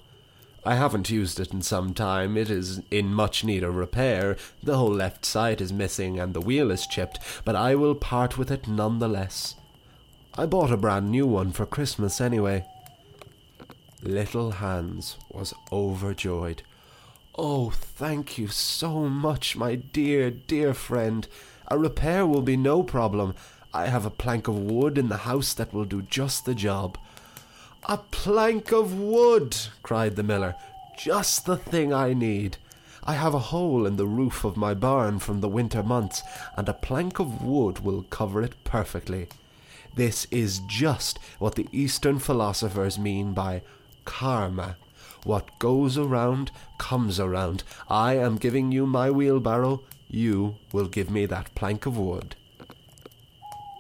I 0.65 0.75
haven't 0.75 1.11
used 1.11 1.39
it 1.39 1.53
in 1.53 1.63
some 1.63 1.95
time. 1.95 2.37
It 2.37 2.51
is 2.51 2.81
in 2.91 3.15
much 3.15 3.45
need 3.45 3.63
of 3.63 3.77
repair. 3.77 4.37
The 4.63 4.77
whole 4.77 4.93
left 4.93 5.25
side 5.25 5.61
is 5.61 5.73
missing 5.73 6.19
and 6.19 6.35
the 6.35 6.41
wheel 6.41 6.73
is 6.73 6.89
chipped, 6.89 7.21
but 7.45 7.55
I 7.55 7.77
will 7.77 7.95
part 7.95 8.37
with 8.37 8.51
it 8.51 8.67
none 8.67 8.99
the 8.99 9.09
less. 9.09 9.55
I 10.37 10.47
bought 10.47 10.73
a 10.73 10.77
brand 10.77 11.11
new 11.11 11.27
one 11.27 11.53
for 11.53 11.67
Christmas 11.67 12.21
anyway. 12.21 12.65
Little 14.03 14.51
Hans 14.53 15.17
was 15.31 15.55
overjoyed. 15.73 16.63
Oh, 17.39 17.69
thank 17.69 18.39
you 18.39 18.49
so 18.49 19.11
much, 19.11 19.59
my 19.59 19.75
dear, 19.75 20.31
dear 20.31 20.73
friend. 20.73 21.29
A 21.69 21.77
repair 21.77 22.25
will 22.27 22.41
be 22.41 22.57
no 22.57 22.83
problem. 22.83 23.35
I 23.75 23.89
have 23.89 24.07
a 24.07 24.11
plank 24.11 24.49
of 24.49 24.57
wood 24.57 24.97
in 24.97 25.11
the 25.11 25.19
house 25.19 25.53
that 25.53 25.75
will 25.75 25.85
do 25.85 26.01
just 26.01 26.47
the 26.47 26.55
job. 26.55 26.97
A 27.85 27.99
plank 27.99 28.73
of 28.73 28.99
wood! 28.99 29.55
cried 29.83 30.17
the 30.17 30.23
miller. 30.23 30.55
Just 30.97 31.45
the 31.45 31.59
thing 31.59 31.93
I 31.93 32.15
need. 32.15 32.57
I 33.05 33.13
have 33.13 33.35
a 33.35 33.51
hole 33.53 33.85
in 33.85 33.97
the 33.97 34.07
roof 34.07 34.43
of 34.43 34.57
my 34.57 34.73
barn 34.73 35.19
from 35.19 35.43
the 35.43 35.49
winter 35.49 35.83
months, 35.83 36.23
and 36.57 36.67
a 36.71 36.73
plank 36.73 37.19
of 37.19 37.45
wood 37.45 37.81
will 37.81 38.05
cover 38.05 38.41
it 38.41 38.55
perfectly. 38.65 39.29
This 39.95 40.27
is 40.31 40.61
just 40.61 41.19
what 41.39 41.55
the 41.55 41.69
Eastern 41.71 42.19
philosophers 42.19 42.99
mean 42.99 43.35
by 43.35 43.61
karma. 44.07 44.77
What 45.27 45.59
goes 45.59 45.99
around 45.99 46.53
comes 46.79 47.19
around. 47.19 47.65
I 47.91 48.15
am 48.15 48.37
giving 48.37 48.71
you 48.71 48.87
my 48.87 49.11
wheelbarrow. 49.11 49.83
You 50.07 50.55
will 50.73 50.87
give 50.87 51.11
me 51.11 51.27
that 51.27 51.53
plank 51.57 51.85
of 51.85 51.99
wood. 51.99 52.37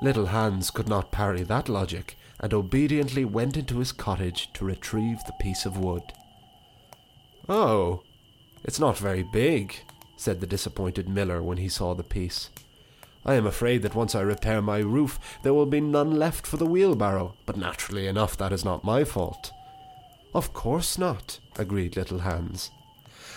Little 0.02 0.26
Hans 0.26 0.72
could 0.72 0.88
not 0.88 1.12
parry 1.12 1.44
that 1.44 1.68
logic, 1.68 2.18
and 2.40 2.52
obediently 2.52 3.24
went 3.24 3.56
into 3.56 3.78
his 3.78 3.92
cottage 3.92 4.52
to 4.54 4.64
retrieve 4.64 5.18
the 5.24 5.34
piece 5.40 5.64
of 5.64 5.78
wood. 5.78 6.02
Oh, 7.48 8.02
it's 8.64 8.80
not 8.80 8.98
very 8.98 9.22
big, 9.22 9.76
said 10.16 10.40
the 10.40 10.48
disappointed 10.48 11.08
miller 11.08 11.40
when 11.40 11.58
he 11.58 11.68
saw 11.68 11.94
the 11.94 12.02
piece. 12.02 12.50
I 13.24 13.34
am 13.34 13.46
afraid 13.46 13.82
that 13.82 13.94
once 13.94 14.16
I 14.16 14.20
repair 14.22 14.60
my 14.60 14.78
roof, 14.78 15.20
there 15.44 15.54
will 15.54 15.66
be 15.66 15.80
none 15.80 16.18
left 16.18 16.44
for 16.44 16.56
the 16.56 16.66
wheelbarrow, 16.66 17.36
but 17.46 17.56
naturally 17.56 18.08
enough, 18.08 18.36
that 18.36 18.52
is 18.52 18.64
not 18.64 18.82
my 18.82 19.04
fault. 19.04 19.52
Of 20.36 20.52
course 20.52 20.98
not, 20.98 21.38
agreed 21.58 21.96
Little 21.96 22.18
Hans. 22.18 22.70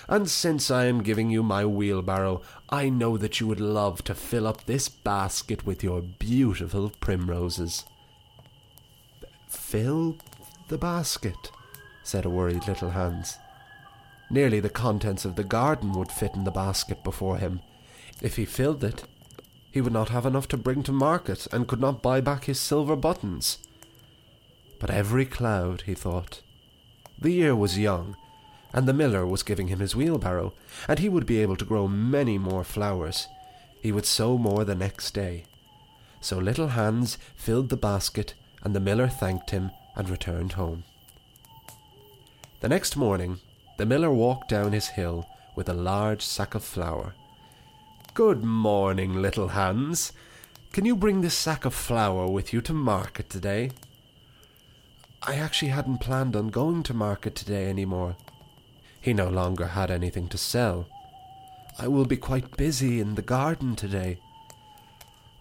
And 0.10 0.30
since 0.30 0.70
I 0.70 0.84
am 0.84 1.02
giving 1.02 1.30
you 1.30 1.42
my 1.42 1.66
wheelbarrow, 1.66 2.42
I 2.70 2.90
know 2.90 3.16
that 3.16 3.40
you 3.40 3.48
would 3.48 3.62
love 3.62 4.04
to 4.04 4.14
fill 4.14 4.46
up 4.46 4.66
this 4.66 4.90
basket 4.90 5.66
with 5.66 5.82
your 5.82 6.02
beautiful 6.02 6.92
primroses. 7.00 7.86
Fill 9.48 10.18
the 10.68 10.78
basket, 10.78 11.52
said 12.04 12.26
a 12.26 12.30
worried 12.30 12.68
Little 12.68 12.90
Hans. 12.90 13.38
Nearly 14.30 14.60
the 14.60 14.70
contents 14.70 15.24
of 15.24 15.38
the 15.38 15.46
garden 15.46 15.94
would 15.94 16.12
fit 16.12 16.36
in 16.36 16.44
the 16.44 16.52
basket 16.52 17.02
before 17.02 17.38
him. 17.38 17.62
If 18.22 18.36
he 18.36 18.44
filled 18.44 18.84
it, 18.84 19.06
he 19.72 19.80
would 19.80 19.94
not 19.94 20.10
have 20.10 20.26
enough 20.26 20.50
to 20.50 20.58
bring 20.58 20.84
to 20.84 20.92
market 20.92 21.48
and 21.54 21.66
could 21.66 21.80
not 21.80 22.02
buy 22.02 22.20
back 22.20 22.44
his 22.44 22.60
silver 22.60 22.98
buttons. 22.98 23.58
But 24.80 24.90
every 24.90 25.26
cloud, 25.26 25.84
he 25.86 25.94
thought. 25.94 26.42
The 27.22 27.32
year 27.32 27.54
was 27.54 27.78
young, 27.78 28.16
and 28.72 28.88
the 28.88 28.94
miller 28.94 29.26
was 29.26 29.44
giving 29.44 29.68
him 29.68 29.80
his 29.80 29.96
wheelbarrow, 29.96 30.54
and 30.88 31.00
he 31.00 31.10
would 31.10 31.26
be 31.26 31.42
able 31.42 31.58
to 31.58 31.66
grow 31.66 31.88
many 31.88 32.38
more 32.38 32.64
flowers. 32.64 33.28
He 33.82 33.92
would 33.92 34.06
sow 34.06 34.38
more 34.38 34.64
the 34.64 34.76
next 34.76 35.14
day. 35.14 35.44
So 36.22 36.38
little 36.38 36.70
Hans 36.70 37.18
filled 37.36 37.70
the 37.70 37.78
basket, 37.78 38.36
and 38.64 38.74
the 38.74 38.80
miller 38.80 39.10
thanked 39.10 39.50
him 39.50 39.72
and 39.96 40.10
returned 40.10 40.54
home. 40.54 40.84
The 42.62 42.70
next 42.70 42.96
morning, 42.96 43.40
the 43.78 43.86
miller 43.86 44.12
walked 44.12 44.50
down 44.50 44.72
his 44.72 44.88
hill 44.88 45.28
with 45.56 45.68
a 45.68 45.74
large 45.74 46.22
sack 46.22 46.56
of 46.56 46.64
flour. 46.64 47.16
Good 48.14 48.44
morning, 48.44 49.22
little 49.22 49.50
Hans. 49.50 50.14
Can 50.72 50.86
you 50.86 50.96
bring 50.96 51.22
this 51.22 51.36
sack 51.38 51.66
of 51.66 51.74
flour 51.74 52.28
with 52.28 52.54
you 52.54 52.62
to 52.62 52.74
market 52.74 53.30
today? 53.30 53.72
I 55.22 55.36
actually 55.36 55.70
hadn't 55.70 56.00
planned 56.00 56.36
on 56.36 56.48
going 56.48 56.84
to 56.84 56.94
market 56.94 57.36
today 57.36 57.66
any 57.68 57.86
more. 57.86 58.16
He 59.02 59.14
no 59.14 59.30
longer 59.30 59.68
had 59.68 59.92
anything 59.92 60.28
to 60.30 60.38
sell. 60.38 60.88
I 61.78 61.88
will 61.88 62.06
be 62.06 62.18
quite 62.18 62.58
busy 62.58 63.00
in 63.00 63.16
the 63.16 63.22
garden 63.22 63.76
today. 63.76 64.20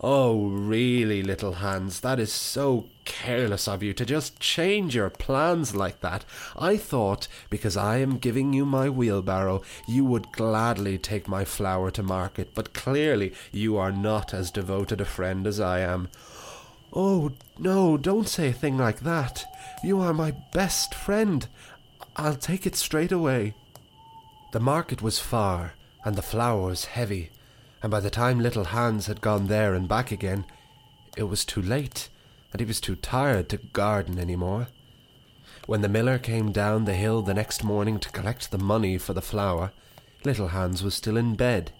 Oh, 0.00 0.46
really, 0.50 1.24
little 1.24 1.54
Hans, 1.54 2.00
that 2.00 2.20
is 2.20 2.32
so 2.32 2.86
careless 3.04 3.66
of 3.66 3.82
you 3.82 3.92
to 3.94 4.06
just 4.06 4.38
change 4.38 4.94
your 4.94 5.10
plans 5.10 5.74
like 5.74 6.00
that. 6.02 6.24
I 6.56 6.76
thought, 6.76 7.26
because 7.50 7.76
I 7.76 7.96
am 7.96 8.18
giving 8.18 8.52
you 8.52 8.64
my 8.64 8.88
wheelbarrow, 8.88 9.62
you 9.88 10.04
would 10.04 10.30
gladly 10.30 10.98
take 10.98 11.26
my 11.26 11.44
flour 11.44 11.90
to 11.92 12.02
market, 12.04 12.54
but 12.54 12.74
clearly 12.74 13.32
you 13.50 13.76
are 13.76 13.90
not 13.90 14.32
as 14.32 14.52
devoted 14.52 15.00
a 15.00 15.04
friend 15.04 15.48
as 15.48 15.58
I 15.58 15.80
am. 15.80 16.08
Oh, 16.92 17.32
no, 17.58 17.96
don't 17.96 18.28
say 18.28 18.50
a 18.50 18.52
thing 18.52 18.78
like 18.78 19.00
that. 19.00 19.44
You 19.82 20.00
are 20.00 20.14
my 20.14 20.32
best 20.52 20.94
friend. 20.94 21.46
I'll 22.16 22.36
take 22.36 22.66
it 22.66 22.76
straight 22.76 23.12
away. 23.12 23.54
The 24.52 24.60
market 24.60 25.02
was 25.02 25.18
far, 25.18 25.74
and 26.04 26.16
the 26.16 26.22
flour 26.22 26.66
was 26.66 26.86
heavy 26.86 27.30
and 27.82 27.90
by 27.90 28.00
the 28.00 28.10
time 28.10 28.40
little 28.40 28.64
Hans 28.64 29.06
had 29.06 29.20
gone 29.20 29.46
there 29.46 29.74
and 29.74 29.88
back 29.88 30.10
again, 30.10 30.44
it 31.16 31.24
was 31.24 31.44
too 31.44 31.62
late, 31.62 32.08
and 32.52 32.60
he 32.60 32.66
was 32.66 32.80
too 32.80 32.96
tired 32.96 33.48
to 33.50 33.58
garden 33.58 34.18
any 34.18 34.36
more. 34.36 34.68
When 35.66 35.82
the 35.82 35.88
miller 35.88 36.18
came 36.18 36.50
down 36.50 36.84
the 36.84 36.94
hill 36.94 37.22
the 37.22 37.34
next 37.34 37.62
morning 37.62 37.98
to 38.00 38.10
collect 38.10 38.50
the 38.50 38.58
money 38.58 38.98
for 38.98 39.12
the 39.12 39.22
flour, 39.22 39.72
little 40.24 40.48
Hans 40.48 40.82
was 40.82 40.94
still 40.94 41.16
in 41.16 41.34
bed. 41.34 41.70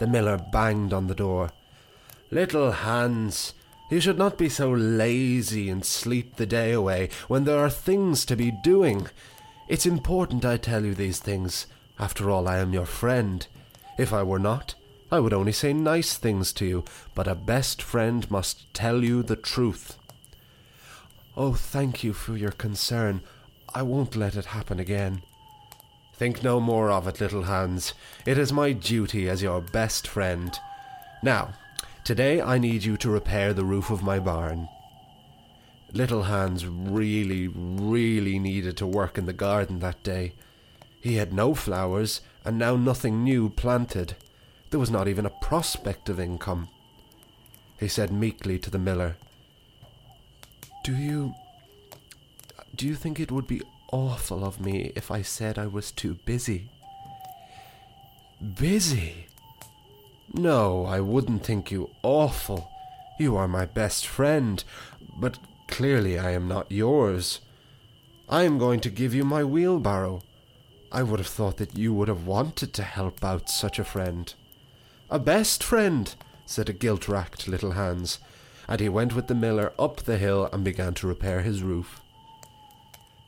The 0.00 0.06
miller 0.06 0.38
banged 0.52 0.92
on 0.92 1.08
the 1.08 1.14
door. 1.14 1.50
Little 2.30 2.72
Hans, 2.72 3.52
you 3.92 4.00
should 4.00 4.16
not 4.16 4.38
be 4.38 4.48
so 4.48 4.72
lazy 4.72 5.68
and 5.68 5.84
sleep 5.84 6.36
the 6.36 6.46
day 6.46 6.72
away 6.72 7.10
when 7.28 7.44
there 7.44 7.58
are 7.58 7.68
things 7.68 8.24
to 8.24 8.34
be 8.34 8.50
doing. 8.50 9.06
It's 9.68 9.84
important 9.84 10.46
I 10.46 10.56
tell 10.56 10.86
you 10.86 10.94
these 10.94 11.18
things. 11.18 11.66
After 11.98 12.30
all, 12.30 12.48
I 12.48 12.56
am 12.56 12.72
your 12.72 12.86
friend. 12.86 13.46
If 13.98 14.14
I 14.14 14.22
were 14.22 14.38
not, 14.38 14.74
I 15.10 15.20
would 15.20 15.34
only 15.34 15.52
say 15.52 15.74
nice 15.74 16.16
things 16.16 16.54
to 16.54 16.64
you, 16.64 16.84
but 17.14 17.28
a 17.28 17.34
best 17.34 17.82
friend 17.82 18.30
must 18.30 18.72
tell 18.72 19.04
you 19.04 19.22
the 19.22 19.36
truth. 19.36 19.98
Oh, 21.36 21.52
thank 21.52 22.02
you 22.02 22.14
for 22.14 22.34
your 22.34 22.52
concern. 22.52 23.20
I 23.74 23.82
won't 23.82 24.16
let 24.16 24.36
it 24.36 24.46
happen 24.46 24.80
again. 24.80 25.22
Think 26.14 26.42
no 26.42 26.60
more 26.60 26.90
of 26.90 27.06
it, 27.06 27.20
little 27.20 27.42
Hans. 27.42 27.92
It 28.24 28.38
is 28.38 28.54
my 28.54 28.72
duty 28.72 29.28
as 29.28 29.42
your 29.42 29.60
best 29.60 30.08
friend. 30.08 30.58
Now, 31.22 31.52
today 32.04 32.40
I 32.40 32.58
need 32.58 32.84
you 32.84 32.96
to 32.98 33.10
repair 33.10 33.52
the 33.52 33.64
roof 33.64 33.90
of 33.90 34.02
my 34.02 34.18
barn. 34.18 34.68
Little 35.92 36.24
Hans 36.24 36.66
really, 36.66 37.48
really 37.48 38.38
needed 38.38 38.76
to 38.78 38.86
work 38.86 39.18
in 39.18 39.26
the 39.26 39.32
garden 39.32 39.80
that 39.80 40.02
day. 40.02 40.32
He 41.00 41.16
had 41.16 41.32
no 41.32 41.54
flowers, 41.54 42.22
and 42.44 42.58
now 42.58 42.76
nothing 42.76 43.22
new 43.22 43.50
planted. 43.50 44.16
There 44.70 44.80
was 44.80 44.90
not 44.90 45.06
even 45.06 45.26
a 45.26 45.30
prospect 45.30 46.08
of 46.08 46.18
income. 46.18 46.68
He 47.78 47.88
said 47.88 48.10
meekly 48.10 48.58
to 48.60 48.70
the 48.70 48.78
miller, 48.78 49.16
Do 50.84 50.96
you. 50.96 51.34
Do 52.74 52.86
you 52.86 52.94
think 52.94 53.20
it 53.20 53.30
would 53.30 53.46
be 53.46 53.62
awful 53.92 54.44
of 54.44 54.60
me 54.60 54.92
if 54.96 55.10
I 55.10 55.20
said 55.20 55.58
I 55.58 55.66
was 55.66 55.92
too 55.92 56.14
busy? 56.24 56.70
Busy? 58.58 59.26
No, 60.34 60.86
I 60.86 61.00
wouldn't 61.00 61.44
think 61.44 61.70
you 61.70 61.90
awful. 62.02 62.70
You 63.18 63.36
are 63.36 63.48
my 63.48 63.66
best 63.66 64.06
friend, 64.06 64.62
but 65.16 65.38
clearly 65.68 66.18
I 66.18 66.30
am 66.30 66.48
not 66.48 66.72
yours. 66.72 67.40
I 68.28 68.44
am 68.44 68.58
going 68.58 68.80
to 68.80 68.90
give 68.90 69.14
you 69.14 69.24
my 69.24 69.44
wheelbarrow. 69.44 70.22
I 70.90 71.02
would 71.02 71.20
have 71.20 71.28
thought 71.28 71.58
that 71.58 71.76
you 71.76 71.92
would 71.92 72.08
have 72.08 72.26
wanted 72.26 72.72
to 72.74 72.82
help 72.82 73.22
out 73.22 73.50
such 73.50 73.78
a 73.78 73.84
friend. 73.84 74.32
A 75.10 75.18
best 75.18 75.62
friend, 75.62 76.14
said 76.46 76.70
a 76.70 76.72
guilt 76.72 77.08
racked 77.08 77.46
little 77.46 77.72
Hans, 77.72 78.18
and 78.66 78.80
he 78.80 78.88
went 78.88 79.14
with 79.14 79.26
the 79.26 79.34
miller 79.34 79.72
up 79.78 80.02
the 80.02 80.16
hill 80.16 80.48
and 80.50 80.64
began 80.64 80.94
to 80.94 81.06
repair 81.06 81.42
his 81.42 81.62
roof. 81.62 82.00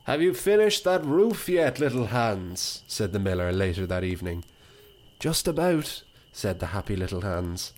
Have 0.05 0.23
you 0.23 0.33
finished 0.33 0.85
that 0.85 1.05
roof 1.05 1.49
yet, 1.49 1.79
little 1.79 2.07
Hans? 2.07 2.83
said 2.87 3.13
the 3.13 3.19
miller 3.19 3.53
later 3.53 3.87
that 3.87 4.05
evening. 4.05 4.45
Just 5.19 5.47
about, 5.49 6.03
said 6.35 6.59
the 6.59 6.67
happy 6.67 6.97
little 6.97 7.21
Hans. 7.21 7.73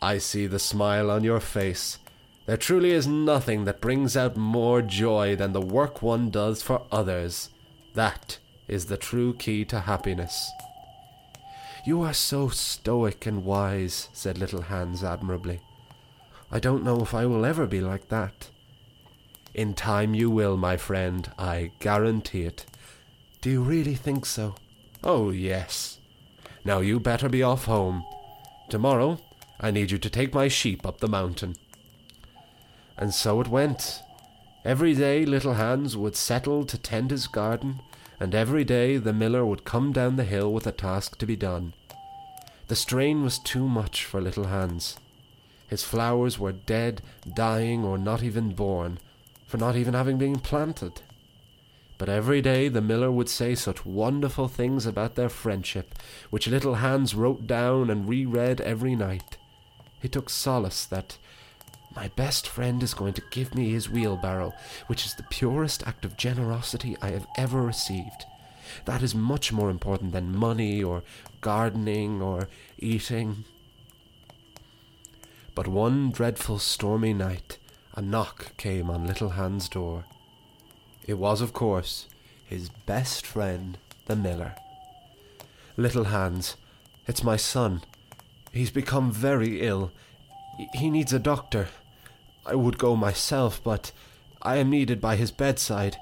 I 0.00 0.18
see 0.18 0.46
the 0.46 0.60
smile 0.60 1.10
on 1.10 1.24
your 1.24 1.40
face. 1.40 1.98
There 2.46 2.56
truly 2.56 2.92
is 2.92 3.06
nothing 3.06 3.64
that 3.64 3.80
brings 3.80 4.16
out 4.16 4.36
more 4.36 4.80
joy 4.80 5.34
than 5.34 5.52
the 5.52 5.60
work 5.60 6.02
one 6.02 6.30
does 6.30 6.62
for 6.62 6.82
others. 6.90 7.50
That 7.94 8.38
is 8.68 8.86
the 8.86 8.96
true 8.96 9.34
key 9.34 9.64
to 9.66 9.80
happiness. 9.80 10.50
You 11.84 12.02
are 12.02 12.14
so 12.14 12.48
stoic 12.48 13.26
and 13.26 13.44
wise, 13.44 14.08
said 14.12 14.38
little 14.38 14.62
Hans 14.62 15.02
admirably. 15.02 15.60
I 16.52 16.60
don't 16.60 16.84
know 16.84 17.00
if 17.00 17.12
I 17.12 17.26
will 17.26 17.44
ever 17.44 17.66
be 17.66 17.80
like 17.80 18.08
that. 18.08 18.50
In 19.52 19.74
time 19.74 20.14
you 20.14 20.30
will, 20.30 20.56
my 20.56 20.76
friend, 20.76 21.30
I 21.36 21.72
guarantee 21.80 22.44
it. 22.44 22.66
Do 23.40 23.50
you 23.50 23.62
really 23.62 23.96
think 23.96 24.26
so? 24.26 24.54
Oh, 25.02 25.30
yes. 25.30 25.99
Now 26.64 26.80
you 26.80 27.00
better 27.00 27.28
be 27.28 27.42
off 27.42 27.64
home. 27.64 28.04
Tomorrow 28.68 29.18
I 29.60 29.70
need 29.70 29.90
you 29.90 29.98
to 29.98 30.10
take 30.10 30.34
my 30.34 30.48
sheep 30.48 30.86
up 30.86 31.00
the 31.00 31.08
mountain. 31.08 31.56
And 32.96 33.14
so 33.14 33.40
it 33.40 33.48
went. 33.48 34.00
Every 34.64 34.94
day 34.94 35.24
little 35.24 35.54
Hans 35.54 35.96
would 35.96 36.16
settle 36.16 36.64
to 36.66 36.76
tend 36.76 37.10
his 37.10 37.26
garden, 37.26 37.80
and 38.18 38.34
every 38.34 38.64
day 38.64 38.98
the 38.98 39.12
miller 39.12 39.44
would 39.44 39.64
come 39.64 39.92
down 39.92 40.16
the 40.16 40.24
hill 40.24 40.52
with 40.52 40.66
a 40.66 40.72
task 40.72 41.16
to 41.18 41.26
be 41.26 41.36
done. 41.36 41.72
The 42.68 42.76
strain 42.76 43.24
was 43.24 43.38
too 43.38 43.66
much 43.66 44.04
for 44.04 44.20
little 44.20 44.44
Hans. 44.44 44.98
His 45.66 45.82
flowers 45.82 46.38
were 46.38 46.52
dead, 46.52 47.00
dying, 47.34 47.84
or 47.84 47.96
not 47.96 48.22
even 48.22 48.54
born, 48.54 48.98
for 49.46 49.56
not 49.56 49.76
even 49.76 49.94
having 49.94 50.18
been 50.18 50.38
planted. 50.38 51.00
But 52.00 52.08
every 52.08 52.40
day 52.40 52.68
the 52.68 52.80
miller 52.80 53.12
would 53.12 53.28
say 53.28 53.54
such 53.54 53.84
wonderful 53.84 54.48
things 54.48 54.86
about 54.86 55.16
their 55.16 55.28
friendship, 55.28 55.94
which 56.30 56.48
little 56.48 56.76
Hans 56.76 57.14
wrote 57.14 57.46
down 57.46 57.90
and 57.90 58.08
reread 58.08 58.58
every 58.62 58.96
night. 58.96 59.36
He 60.00 60.08
took 60.08 60.30
solace 60.30 60.86
that 60.86 61.18
my 61.94 62.08
best 62.08 62.48
friend 62.48 62.82
is 62.82 62.94
going 62.94 63.12
to 63.12 63.22
give 63.30 63.54
me 63.54 63.70
his 63.70 63.90
wheelbarrow, 63.90 64.54
which 64.86 65.04
is 65.04 65.14
the 65.14 65.24
purest 65.24 65.86
act 65.86 66.06
of 66.06 66.16
generosity 66.16 66.96
I 67.02 67.10
have 67.10 67.26
ever 67.36 67.60
received. 67.60 68.24
That 68.86 69.02
is 69.02 69.14
much 69.14 69.52
more 69.52 69.68
important 69.68 70.12
than 70.12 70.34
money 70.34 70.82
or 70.82 71.02
gardening 71.42 72.22
or 72.22 72.48
eating. 72.78 73.44
But 75.54 75.68
one 75.68 76.12
dreadful 76.12 76.60
stormy 76.60 77.12
night, 77.12 77.58
a 77.94 78.00
knock 78.00 78.56
came 78.56 78.88
on 78.88 79.06
little 79.06 79.28
Hans' 79.28 79.68
door. 79.68 80.06
It 81.10 81.18
was, 81.18 81.40
of 81.40 81.52
course, 81.52 82.06
his 82.46 82.68
best 82.86 83.26
friend, 83.26 83.76
the 84.06 84.14
miller. 84.14 84.54
Little 85.76 86.04
Hans, 86.04 86.56
it's 87.08 87.24
my 87.24 87.36
son. 87.36 87.82
He's 88.52 88.70
become 88.70 89.10
very 89.10 89.60
ill. 89.60 89.90
He 90.72 90.88
needs 90.88 91.12
a 91.12 91.18
doctor. 91.18 91.66
I 92.46 92.54
would 92.54 92.78
go 92.78 92.94
myself, 92.94 93.60
but 93.64 93.90
I 94.40 94.58
am 94.58 94.70
needed 94.70 95.00
by 95.00 95.16
his 95.16 95.32
bedside. 95.32 95.96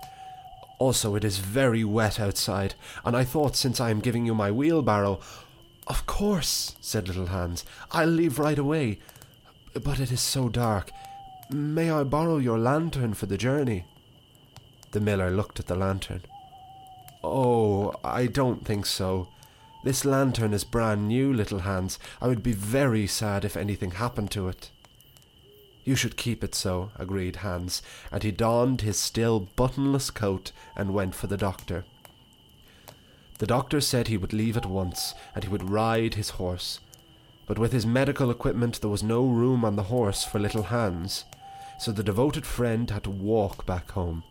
Also, 0.78 1.14
it 1.14 1.24
is 1.24 1.38
very 1.38 1.84
wet 1.84 2.20
outside, 2.20 2.74
and 3.02 3.16
I 3.16 3.24
thought 3.24 3.56
since 3.56 3.80
I 3.80 3.88
am 3.88 4.00
giving 4.00 4.26
you 4.26 4.34
my 4.34 4.50
wheelbarrow. 4.50 5.20
Of 5.86 6.04
course, 6.04 6.76
said 6.82 7.08
little 7.08 7.28
Hans. 7.28 7.64
I'll 7.92 8.08
leave 8.08 8.38
right 8.38 8.58
away. 8.58 8.98
But 9.72 10.00
it 10.00 10.12
is 10.12 10.20
so 10.20 10.50
dark. 10.50 10.90
May 11.48 11.90
I 11.90 12.02
borrow 12.02 12.36
your 12.36 12.58
lantern 12.58 13.14
for 13.14 13.24
the 13.24 13.38
journey? 13.38 13.86
The 14.92 15.00
miller 15.00 15.30
looked 15.30 15.60
at 15.60 15.66
the 15.66 15.74
lantern. 15.74 16.22
Oh, 17.22 17.94
I 18.02 18.26
don't 18.26 18.64
think 18.64 18.86
so. 18.86 19.28
This 19.84 20.04
lantern 20.04 20.52
is 20.52 20.64
brand 20.64 21.08
new, 21.08 21.32
little 21.32 21.60
Hans. 21.60 21.98
I 22.20 22.28
would 22.28 22.42
be 22.42 22.52
very 22.52 23.06
sad 23.06 23.44
if 23.44 23.56
anything 23.56 23.92
happened 23.92 24.30
to 24.32 24.48
it. 24.48 24.70
You 25.84 25.94
should 25.94 26.16
keep 26.16 26.44
it 26.44 26.54
so, 26.54 26.90
agreed 26.96 27.36
Hans, 27.36 27.82
and 28.12 28.22
he 28.22 28.30
donned 28.30 28.82
his 28.82 28.98
still 28.98 29.48
buttonless 29.56 30.10
coat 30.12 30.52
and 30.76 30.92
went 30.92 31.14
for 31.14 31.26
the 31.28 31.36
doctor. 31.36 31.84
The 33.38 33.46
doctor 33.46 33.80
said 33.80 34.08
he 34.08 34.16
would 34.16 34.32
leave 34.32 34.56
at 34.56 34.66
once, 34.66 35.14
and 35.34 35.44
he 35.44 35.50
would 35.50 35.70
ride 35.70 36.14
his 36.14 36.30
horse. 36.30 36.80
But 37.46 37.58
with 37.58 37.72
his 37.72 37.86
medical 37.86 38.30
equipment 38.30 38.80
there 38.80 38.90
was 38.90 39.02
no 39.02 39.26
room 39.26 39.64
on 39.64 39.76
the 39.76 39.84
horse 39.84 40.24
for 40.24 40.38
little 40.38 40.64
Hans, 40.64 41.24
so 41.78 41.92
the 41.92 42.02
devoted 42.02 42.44
friend 42.44 42.90
had 42.90 43.04
to 43.04 43.10
walk 43.10 43.64
back 43.64 43.92
home. 43.92 44.24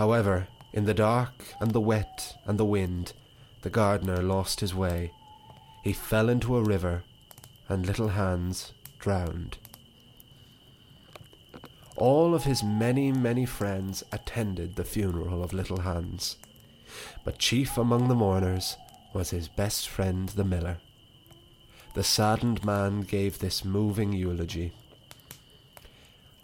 However, 0.00 0.48
in 0.72 0.86
the 0.86 0.94
dark 0.94 1.44
and 1.60 1.72
the 1.72 1.80
wet 1.92 2.34
and 2.46 2.58
the 2.58 2.64
wind, 2.64 3.12
the 3.60 3.68
gardener 3.68 4.22
lost 4.22 4.60
his 4.60 4.74
way. 4.74 5.12
He 5.84 5.92
fell 5.92 6.30
into 6.30 6.56
a 6.56 6.62
river, 6.62 7.04
and 7.68 7.84
little 7.84 8.08
Hans 8.08 8.72
drowned. 8.98 9.58
All 11.96 12.34
of 12.34 12.44
his 12.44 12.62
many, 12.62 13.12
many 13.12 13.44
friends 13.44 14.02
attended 14.10 14.74
the 14.74 14.84
funeral 14.84 15.44
of 15.44 15.52
little 15.52 15.82
Hans, 15.82 16.38
but 17.22 17.38
chief 17.38 17.76
among 17.76 18.08
the 18.08 18.14
mourners 18.14 18.78
was 19.12 19.28
his 19.28 19.48
best 19.48 19.86
friend 19.86 20.30
the 20.30 20.44
miller. 20.44 20.78
The 21.92 22.04
saddened 22.04 22.64
man 22.64 23.02
gave 23.02 23.38
this 23.38 23.66
moving 23.66 24.14
eulogy. 24.14 24.72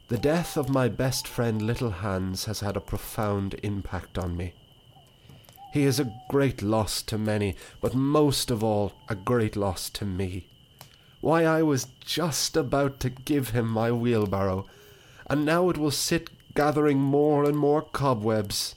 The 0.08 0.18
death 0.18 0.56
of 0.56 0.68
my 0.68 0.88
best 0.88 1.26
friend 1.26 1.60
Little 1.60 1.90
Hans 1.90 2.44
has 2.44 2.60
had 2.60 2.76
a 2.76 2.80
profound 2.80 3.56
impact 3.64 4.16
on 4.16 4.36
me. 4.36 4.52
He 5.72 5.82
is 5.82 5.98
a 5.98 6.12
great 6.28 6.62
loss 6.62 7.02
to 7.02 7.18
many, 7.18 7.56
but 7.80 7.92
most 7.92 8.52
of 8.52 8.62
all, 8.62 8.92
a 9.08 9.16
great 9.16 9.56
loss 9.56 9.90
to 9.90 10.04
me. 10.04 10.46
Why, 11.20 11.44
I 11.44 11.64
was 11.64 11.88
just 11.98 12.56
about 12.56 13.00
to 13.00 13.10
give 13.10 13.50
him 13.50 13.68
my 13.68 13.90
wheelbarrow, 13.90 14.66
and 15.26 15.44
now 15.44 15.70
it 15.70 15.76
will 15.76 15.90
sit 15.90 16.30
gathering 16.54 17.00
more 17.00 17.44
and 17.44 17.58
more 17.58 17.82
cobwebs. 17.82 18.76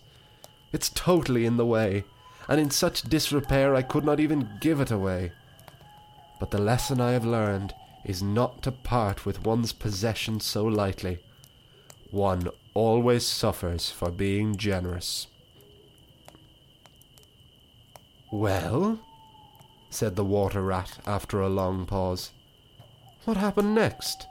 It's 0.74 0.90
totally 0.90 1.46
in 1.46 1.58
the 1.58 1.66
way, 1.66 2.06
and 2.48 2.60
in 2.60 2.72
such 2.72 3.04
disrepair 3.04 3.76
I 3.76 3.84
could 3.84 4.04
not 4.04 4.20
even 4.20 4.50
give 4.60 4.82
it 4.82 4.90
away. 4.90 5.34
But 6.40 6.50
the 6.50 6.58
lesson 6.58 7.00
I 7.00 7.12
have 7.12 7.26
learned 7.26 7.76
is 8.06 8.24
not 8.24 8.62
to 8.64 8.72
part 8.72 9.26
with 9.26 9.46
one's 9.46 9.74
possessions 9.74 10.46
so 10.46 10.66
lightly. 10.66 11.20
One 12.12 12.50
always 12.74 13.26
suffers 13.26 13.90
for 13.90 14.10
being 14.10 14.56
generous. 14.56 15.28
Well, 18.32 19.00
said 19.90 20.16
the 20.16 20.24
water 20.24 20.62
rat 20.62 21.00
after 21.06 21.42
a 21.42 21.50
long 21.50 21.86
pause. 21.86 22.32
What 23.26 23.38
happened 23.38 23.76
next? 23.76 24.28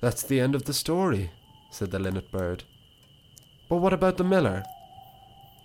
That's 0.00 0.22
the 0.22 0.40
end 0.40 0.54
of 0.54 0.64
the 0.64 0.74
story, 0.74 1.30
said 1.70 1.90
the 1.90 1.98
linnet 1.98 2.30
bird. 2.32 2.64
But 3.68 3.76
what 3.76 3.92
about 3.92 4.16
the 4.16 4.24
miller? 4.24 4.64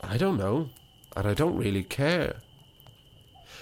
I 0.02 0.18
don't 0.18 0.38
know, 0.38 0.70
and 1.16 1.28
I 1.28 1.34
don't 1.34 1.58
really 1.58 1.84
care. 1.84 2.36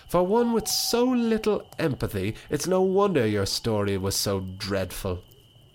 For 0.08 0.26
one 0.26 0.54
with 0.54 0.68
so 0.68 1.04
little 1.04 1.68
empathy, 1.80 2.36
it's 2.50 2.68
no 2.68 2.82
wonder 2.82 3.26
your 3.26 3.46
story 3.46 3.98
was 3.98 4.16
so 4.16 4.40
dreadful. 4.40 5.24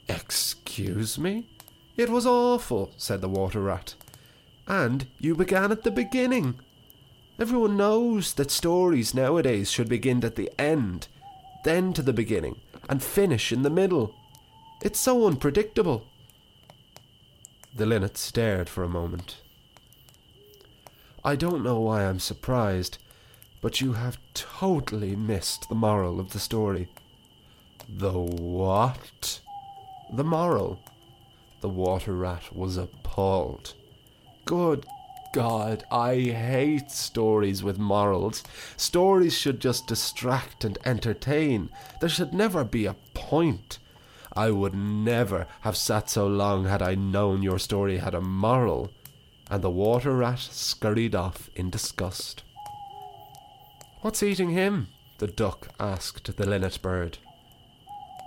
Excuse 0.08 1.18
me? 1.18 1.46
It 1.96 2.08
was 2.08 2.26
awful, 2.26 2.92
said 2.96 3.20
the 3.20 3.28
water 3.28 3.60
rat. 3.60 3.94
And 4.66 5.06
you 5.18 5.34
began 5.34 5.72
at 5.72 5.82
the 5.82 5.90
beginning. 5.90 6.58
Everyone 7.38 7.76
knows 7.76 8.34
that 8.34 8.50
stories 8.50 9.14
nowadays 9.14 9.70
should 9.70 9.88
begin 9.88 10.24
at 10.24 10.36
the 10.36 10.50
end, 10.58 11.08
then 11.64 11.92
to 11.94 12.02
the 12.02 12.12
beginning, 12.12 12.60
and 12.88 13.02
finish 13.02 13.52
in 13.52 13.62
the 13.62 13.70
middle. 13.70 14.14
It's 14.82 15.00
so 15.00 15.26
unpredictable. 15.26 16.06
The 17.74 17.86
linnet 17.86 18.16
stared 18.16 18.68
for 18.68 18.82
a 18.84 18.88
moment. 18.88 19.38
I 21.24 21.36
don't 21.36 21.62
know 21.62 21.80
why 21.80 22.04
I'm 22.04 22.18
surprised, 22.18 22.98
but 23.60 23.80
you 23.80 23.92
have 23.92 24.18
totally 24.34 25.14
missed 25.16 25.68
the 25.68 25.74
moral 25.74 26.18
of 26.20 26.32
the 26.32 26.38
story. 26.38 26.88
The 27.88 28.12
what? 28.12 29.40
The 30.12 30.24
moral. 30.24 30.80
The 31.60 31.68
water 31.68 32.14
rat 32.14 32.54
was 32.54 32.76
appalled. 32.76 33.74
Good 34.44 34.86
God, 35.32 35.84
I 35.92 36.14
hate 36.16 36.90
stories 36.90 37.62
with 37.62 37.78
morals. 37.78 38.42
Stories 38.76 39.36
should 39.36 39.60
just 39.60 39.86
distract 39.86 40.64
and 40.64 40.76
entertain. 40.84 41.70
There 42.00 42.08
should 42.08 42.34
never 42.34 42.64
be 42.64 42.86
a 42.86 42.96
point. 43.14 43.78
I 44.32 44.50
would 44.50 44.74
never 44.74 45.46
have 45.60 45.76
sat 45.76 46.10
so 46.10 46.26
long 46.26 46.64
had 46.64 46.82
I 46.82 46.94
known 46.96 47.42
your 47.42 47.58
story 47.58 47.98
had 47.98 48.14
a 48.14 48.20
moral. 48.20 48.90
And 49.50 49.62
the 49.62 49.70
water 49.70 50.16
rat 50.16 50.40
scurried 50.40 51.14
off 51.14 51.48
in 51.54 51.70
disgust. 51.70 52.42
What's 54.02 54.22
eating 54.22 54.50
him? 54.50 54.88
the 55.18 55.26
duck 55.26 55.68
asked 55.78 56.34
the 56.34 56.48
linnet 56.48 56.80
bird. 56.80 57.18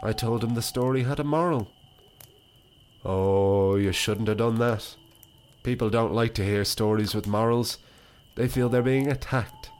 I 0.04 0.14
told 0.14 0.44
him 0.44 0.54
the 0.54 0.62
story 0.62 1.04
had 1.04 1.20
a 1.20 1.24
moral. 1.24 1.72
Oh, 3.04 3.76
you 3.76 3.92
shouldn't 3.92 4.28
have 4.28 4.38
done 4.38 4.60
that. 4.60 4.96
People 5.64 5.90
don't 5.90 6.14
like 6.14 6.36
to 6.36 6.46
hear 6.46 6.64
stories 6.64 7.16
with 7.16 7.26
morals. 7.26 7.80
They 8.36 8.48
feel 8.48 8.70
they're 8.70 8.84
being 8.84 9.08
attacked. 9.08 9.72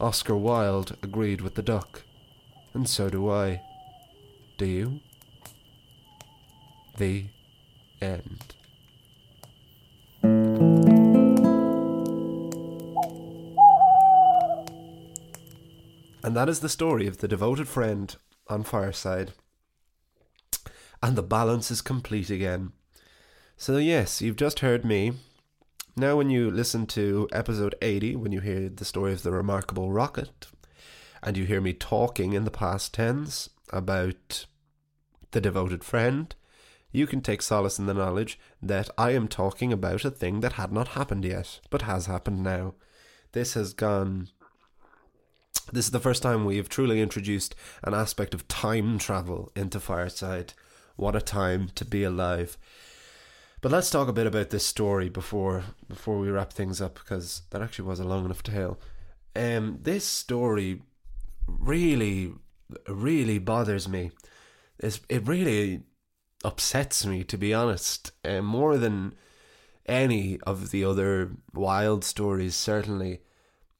Oscar 0.00 0.34
Wilde 0.34 0.96
agreed 1.02 1.42
with 1.42 1.54
the 1.56 1.62
duck, 1.62 2.04
and 2.72 2.88
so 2.88 3.10
do 3.10 3.30
I. 3.30 3.60
Do 4.56 4.64
you? 4.64 5.00
The 6.96 7.26
end. 8.00 8.54
And 16.26 16.34
that 16.34 16.48
is 16.48 16.58
the 16.58 16.68
story 16.68 17.06
of 17.06 17.18
the 17.18 17.28
devoted 17.28 17.68
friend 17.68 18.16
on 18.48 18.64
Fireside. 18.64 19.30
And 21.00 21.14
the 21.14 21.22
balance 21.22 21.70
is 21.70 21.80
complete 21.80 22.30
again. 22.30 22.72
So, 23.56 23.76
yes, 23.76 24.20
you've 24.20 24.34
just 24.34 24.58
heard 24.58 24.84
me. 24.84 25.12
Now, 25.96 26.16
when 26.16 26.28
you 26.28 26.50
listen 26.50 26.84
to 26.86 27.28
episode 27.30 27.76
80, 27.80 28.16
when 28.16 28.32
you 28.32 28.40
hear 28.40 28.68
the 28.68 28.84
story 28.84 29.12
of 29.12 29.22
the 29.22 29.30
remarkable 29.30 29.92
rocket, 29.92 30.48
and 31.22 31.36
you 31.36 31.44
hear 31.44 31.60
me 31.60 31.72
talking 31.72 32.32
in 32.32 32.42
the 32.42 32.50
past 32.50 32.92
tense 32.92 33.48
about 33.72 34.46
the 35.30 35.40
devoted 35.40 35.84
friend, 35.84 36.34
you 36.90 37.06
can 37.06 37.20
take 37.20 37.40
solace 37.40 37.78
in 37.78 37.86
the 37.86 37.94
knowledge 37.94 38.36
that 38.60 38.90
I 38.98 39.12
am 39.12 39.28
talking 39.28 39.72
about 39.72 40.04
a 40.04 40.10
thing 40.10 40.40
that 40.40 40.54
had 40.54 40.72
not 40.72 40.88
happened 40.88 41.24
yet, 41.24 41.60
but 41.70 41.82
has 41.82 42.06
happened 42.06 42.42
now. 42.42 42.74
This 43.30 43.54
has 43.54 43.72
gone 43.74 44.30
this 45.72 45.86
is 45.86 45.90
the 45.90 46.00
first 46.00 46.22
time 46.22 46.44
we 46.44 46.56
have 46.56 46.68
truly 46.68 47.00
introduced 47.00 47.54
an 47.82 47.94
aspect 47.94 48.34
of 48.34 48.48
time 48.48 48.98
travel 48.98 49.50
into 49.56 49.80
Fireside. 49.80 50.52
What 50.96 51.16
a 51.16 51.20
time 51.20 51.70
to 51.74 51.84
be 51.84 52.04
alive. 52.04 52.56
But 53.60 53.72
let's 53.72 53.90
talk 53.90 54.08
a 54.08 54.12
bit 54.12 54.26
about 54.26 54.50
this 54.50 54.64
story 54.64 55.08
before 55.08 55.64
before 55.88 56.18
we 56.18 56.30
wrap 56.30 56.52
things 56.52 56.80
up 56.80 56.94
because 56.94 57.42
that 57.50 57.62
actually 57.62 57.88
was 57.88 58.00
a 58.00 58.04
long 58.04 58.24
enough 58.24 58.42
tale. 58.42 58.78
Um, 59.34 59.80
this 59.82 60.04
story 60.04 60.82
really, 61.46 62.32
really 62.88 63.38
bothers 63.38 63.88
me. 63.88 64.12
It's, 64.78 65.00
it 65.08 65.26
really 65.26 65.82
upsets 66.44 67.04
me, 67.04 67.24
to 67.24 67.36
be 67.36 67.52
honest, 67.52 68.12
uh, 68.24 68.40
more 68.40 68.76
than 68.76 69.14
any 69.86 70.38
of 70.46 70.70
the 70.70 70.84
other 70.84 71.32
Wilde 71.52 72.04
stories. 72.04 72.54
Certainly, 72.54 73.20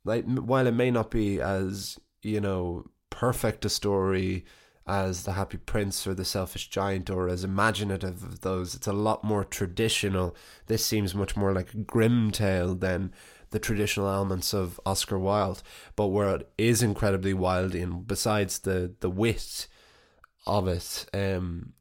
like 0.07 0.25
while 0.25 0.66
it 0.66 0.75
may 0.75 0.90
not 0.90 1.11
be 1.11 1.40
as 1.40 1.99
you 2.23 2.40
know 2.40 2.87
perfect 3.11 3.64
a 3.64 3.69
story 3.69 4.45
as 4.87 5.25
the 5.25 5.33
Happy 5.33 5.59
Prince 5.59 6.07
or 6.07 6.14
the 6.14 6.25
Selfish 6.25 6.69
Giant 6.69 7.11
or 7.11 7.29
as 7.29 7.42
imaginative 7.42 8.23
of 8.23 8.42
those. 8.42 8.75
It's 8.75 8.87
a 8.87 8.92
lot 8.92 9.25
more 9.25 9.45
traditional. 9.45 10.37
This 10.66 10.87
seems 10.87 11.14
much 11.14 11.37
more 11.37 11.53
like 11.53 11.75
a 11.75 11.79
Grimm 11.79 12.31
tale 12.31 12.75
than 12.75 13.12
the 13.51 13.59
traditional 13.59 14.09
elements 14.09 14.55
of 14.55 14.81
Oscar 14.87 15.19
Wilde. 15.19 15.62
But 15.97 16.09
where 16.09 16.37
it 16.37 16.49
is 16.57 16.83
incredibly 16.83 17.35
wild 17.35 17.75
in, 17.75 18.03
besides 18.03 18.61
the, 18.61 18.95
the 19.01 19.11
wit 19.11 19.66
of 20.47 20.69
it, 20.69 21.07
um, 21.12 21.73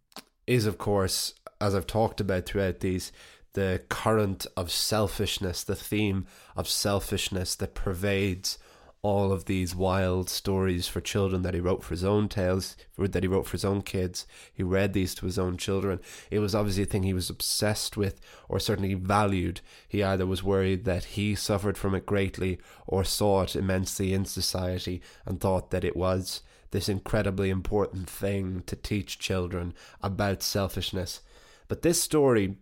is 0.47 0.65
of 0.65 0.79
course, 0.79 1.35
as 1.61 1.75
I've 1.75 1.87
talked 1.87 2.19
about 2.19 2.47
throughout 2.47 2.79
these, 2.79 3.11
the 3.55 3.81
current 3.89 4.45
of 4.55 4.69
selfishness, 4.69 5.63
the 5.63 5.75
theme 5.75 6.27
of 6.55 6.67
selfishness 6.67 7.55
that 7.55 7.73
pervades 7.73 8.59
all 9.01 9.31
of 9.31 9.45
these 9.45 9.75
Wilde 9.75 10.29
stories 10.29 10.87
for 10.87 10.99
children 10.99 11.41
that 11.43 11.53
he 11.53 11.59
wrote 11.59 11.83
for 11.83 11.91
his 11.91 12.03
own 12.03 12.27
tales, 12.27 12.75
that 12.97 13.23
he 13.23 13.27
wrote 13.27 13.45
for 13.45 13.53
his 13.53 13.63
own 13.63 13.81
kids. 13.81 14.25
He 14.51 14.63
read 14.63 14.93
these 14.93 15.15
to 15.15 15.25
his 15.25 15.39
own 15.39 15.57
children. 15.57 15.99
It 16.31 16.39
was 16.39 16.55
obviously 16.55 16.83
a 16.83 16.85
thing 16.85 17.03
he 17.03 17.13
was 17.13 17.29
obsessed 17.29 17.95
with 17.95 18.19
or 18.49 18.59
certainly 18.59 18.95
valued. 18.95 19.61
He 19.87 20.03
either 20.03 20.25
was 20.25 20.43
worried 20.43 20.85
that 20.85 21.03
he 21.03 21.35
suffered 21.35 21.77
from 21.77 21.95
it 21.95 22.05
greatly 22.05 22.59
or 22.87 23.03
saw 23.03 23.43
it 23.43 23.55
immensely 23.55 24.11
in 24.11 24.25
society 24.25 25.01
and 25.25 25.39
thought 25.39 25.69
that 25.69 25.83
it 25.83 25.95
was 25.95 26.41
this 26.71 26.89
incredibly 26.89 27.49
important 27.51 28.09
thing 28.09 28.63
to 28.65 28.75
teach 28.75 29.19
children 29.19 29.73
about 30.01 30.41
selfishness. 30.43 31.21
But 31.67 31.83
this 31.83 32.01
story 32.01 32.57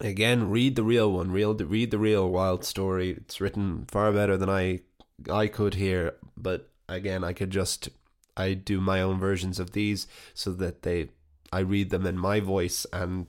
again 0.00 0.48
read 0.48 0.76
the 0.76 0.82
real 0.82 1.12
one 1.12 1.30
real 1.30 1.54
read 1.54 1.90
the 1.90 1.98
real 1.98 2.28
Wilde 2.28 2.64
story 2.64 3.10
it's 3.10 3.40
written 3.40 3.84
far 3.90 4.12
better 4.12 4.36
than 4.36 4.48
i 4.48 4.80
I 5.28 5.48
could 5.48 5.74
hear, 5.74 6.14
but 6.36 6.70
again, 6.88 7.24
I 7.24 7.32
could 7.32 7.50
just 7.50 7.88
I 8.36 8.54
do 8.54 8.80
my 8.80 9.02
own 9.02 9.18
versions 9.18 9.58
of 9.58 9.72
these 9.72 10.06
so 10.34 10.52
that 10.52 10.82
they 10.82 11.08
I 11.52 11.60
read 11.60 11.90
them 11.90 12.06
in 12.06 12.16
my 12.16 12.40
voice 12.40 12.86
and 12.92 13.26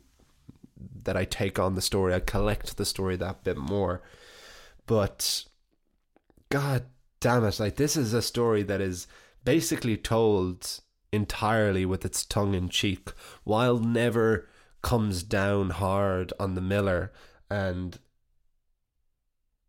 that 1.04 1.18
I 1.18 1.26
take 1.26 1.60
on 1.60 1.76
the 1.76 1.82
story. 1.82 2.14
I 2.14 2.20
collect 2.20 2.78
the 2.78 2.86
story 2.86 3.16
that 3.18 3.44
bit 3.44 3.58
more. 3.58 4.02
But 4.86 5.46
god 6.50 6.86
damn 7.20 7.44
it, 7.46 7.60
like 7.60 7.76
this 7.76 7.98
is 7.98 8.14
a 8.14 8.22
story 8.22 8.64
that 8.64 8.82
is 8.82 9.08
basically 9.44 9.98
told 9.98 10.80
entirely 11.12 11.86
with 11.86 12.06
its 12.06 12.26
tongue 12.26 12.54
in 12.54 12.70
cheek. 12.70 13.10
while 13.44 13.80
never 13.80 14.48
comes 14.82 15.24
down 15.24 15.72
hard 15.72 16.34
on 16.40 16.56
the 16.56 16.62
miller 16.62 17.12
and 17.50 18.00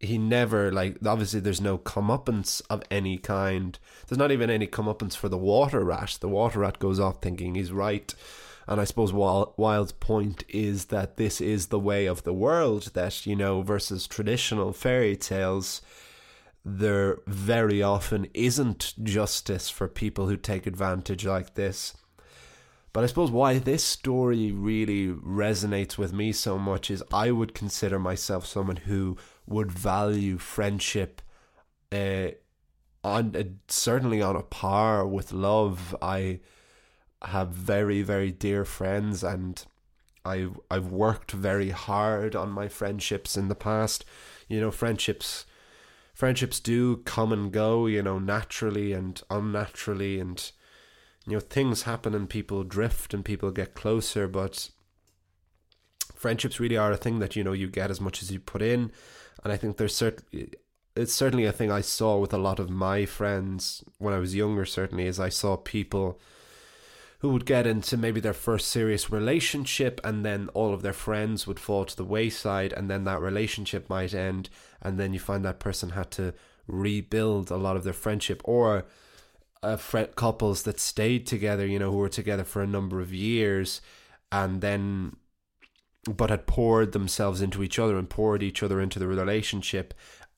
he 0.02 0.18
never 0.18 0.72
like 0.72 0.96
obviously 1.06 1.38
there's 1.38 1.60
no 1.60 1.78
comeuppance 1.78 2.60
of 2.68 2.82
any 2.90 3.18
kind. 3.18 3.78
There's 4.06 4.18
not 4.18 4.32
even 4.32 4.50
any 4.50 4.66
comeuppance 4.66 5.16
for 5.16 5.28
the 5.28 5.38
water 5.38 5.84
rat. 5.84 6.18
The 6.20 6.28
water 6.28 6.60
rat 6.60 6.80
goes 6.80 6.98
off 6.98 7.22
thinking 7.22 7.54
he's 7.54 7.72
right. 7.72 8.12
And 8.66 8.80
I 8.80 8.84
suppose 8.84 9.12
Wilde's 9.12 9.92
point 9.92 10.44
is 10.48 10.86
that 10.86 11.16
this 11.16 11.40
is 11.40 11.66
the 11.66 11.80
way 11.80 12.06
of 12.06 12.22
the 12.22 12.32
world, 12.32 12.90
that, 12.94 13.26
you 13.26 13.34
know, 13.34 13.62
versus 13.62 14.06
traditional 14.06 14.72
fairy 14.72 15.16
tales, 15.16 15.82
there 16.64 17.18
very 17.26 17.82
often 17.82 18.28
isn't 18.34 18.94
justice 19.02 19.68
for 19.68 19.88
people 19.88 20.28
who 20.28 20.36
take 20.36 20.66
advantage 20.66 21.26
like 21.26 21.54
this. 21.54 21.94
But 22.92 23.04
I 23.04 23.06
suppose 23.06 23.30
why 23.30 23.58
this 23.58 23.82
story 23.82 24.52
really 24.52 25.08
resonates 25.08 25.96
with 25.96 26.12
me 26.12 26.32
so 26.32 26.58
much 26.58 26.90
is 26.90 27.02
I 27.12 27.30
would 27.30 27.54
consider 27.54 27.98
myself 27.98 28.44
someone 28.44 28.76
who 28.76 29.16
would 29.46 29.72
value 29.72 30.36
friendship 30.36 31.22
uh, 31.90 32.28
on 33.02 33.34
uh, 33.34 33.44
certainly 33.68 34.20
on 34.20 34.36
a 34.36 34.42
par 34.42 35.06
with 35.06 35.32
love. 35.32 35.96
I 36.02 36.40
have 37.22 37.50
very 37.50 38.02
very 38.02 38.30
dear 38.30 38.64
friends 38.64 39.24
and 39.24 39.64
I 40.24 40.48
I've 40.70 40.92
worked 40.92 41.32
very 41.32 41.70
hard 41.70 42.36
on 42.36 42.50
my 42.50 42.68
friendships 42.68 43.36
in 43.36 43.48
the 43.48 43.54
past. 43.54 44.04
You 44.48 44.60
know, 44.60 44.70
friendships 44.70 45.46
friendships 46.12 46.60
do 46.60 46.98
come 46.98 47.32
and 47.32 47.50
go, 47.50 47.86
you 47.86 48.02
know, 48.02 48.18
naturally 48.18 48.92
and 48.92 49.20
unnaturally 49.30 50.20
and 50.20 50.52
you 51.26 51.34
know 51.34 51.40
things 51.40 51.82
happen 51.82 52.14
and 52.14 52.28
people 52.28 52.64
drift 52.64 53.14
and 53.14 53.24
people 53.24 53.50
get 53.50 53.74
closer 53.74 54.26
but 54.26 54.70
friendships 56.14 56.60
really 56.60 56.76
are 56.76 56.92
a 56.92 56.96
thing 56.96 57.18
that 57.18 57.36
you 57.36 57.44
know 57.44 57.52
you 57.52 57.68
get 57.68 57.90
as 57.90 58.00
much 58.00 58.22
as 58.22 58.30
you 58.30 58.40
put 58.40 58.62
in. 58.62 58.92
And 59.44 59.52
i 59.52 59.56
think 59.56 59.76
there's 59.76 59.94
certain 59.94 60.50
it's 60.94 61.12
certainly 61.12 61.46
a 61.46 61.52
thing 61.52 61.70
i 61.70 61.80
saw 61.80 62.18
with 62.18 62.32
a 62.32 62.38
lot 62.38 62.58
of 62.58 62.70
my 62.70 63.06
friends 63.06 63.82
when 63.98 64.14
i 64.14 64.18
was 64.18 64.34
younger 64.34 64.64
certainly 64.64 65.06
is 65.06 65.18
i 65.18 65.30
saw 65.30 65.56
people 65.56 66.20
who 67.22 67.28
would 67.28 67.46
get 67.46 67.68
into 67.68 67.96
maybe 67.96 68.18
their 68.18 68.32
first 68.32 68.68
serious 68.68 69.08
relationship 69.08 70.00
and 70.02 70.24
then 70.24 70.48
all 70.54 70.74
of 70.74 70.82
their 70.82 70.92
friends 70.92 71.46
would 71.46 71.60
fall 71.60 71.84
to 71.84 71.96
the 71.96 72.04
wayside 72.04 72.72
and 72.72 72.90
then 72.90 73.04
that 73.04 73.20
relationship 73.20 73.88
might 73.88 74.12
end. 74.12 74.50
And 74.82 74.98
then 74.98 75.14
you 75.14 75.20
find 75.20 75.44
that 75.44 75.60
person 75.60 75.90
had 75.90 76.10
to 76.12 76.34
rebuild 76.66 77.52
a 77.52 77.56
lot 77.56 77.76
of 77.76 77.84
their 77.84 77.92
friendship 77.92 78.42
or 78.44 78.86
uh, 79.62 79.76
couples 80.14 80.62
that 80.62 80.80
stayed 80.80 81.26
together, 81.26 81.66
you 81.66 81.78
know, 81.78 81.92
who 81.92 81.98
were 81.98 82.08
together 82.08 82.44
for 82.44 82.62
a 82.62 82.66
number 82.66 83.00
of 83.00 83.12
years 83.12 83.80
and 84.30 84.60
then 84.60 85.16
but 86.10 86.30
had 86.30 86.46
poured 86.46 86.92
themselves 86.92 87.40
into 87.40 87.62
each 87.62 87.78
other 87.78 87.96
and 87.96 88.10
poured 88.10 88.42
each 88.42 88.62
other 88.62 88.80
into 88.80 88.98
the 88.98 89.06
relationship 89.06 89.94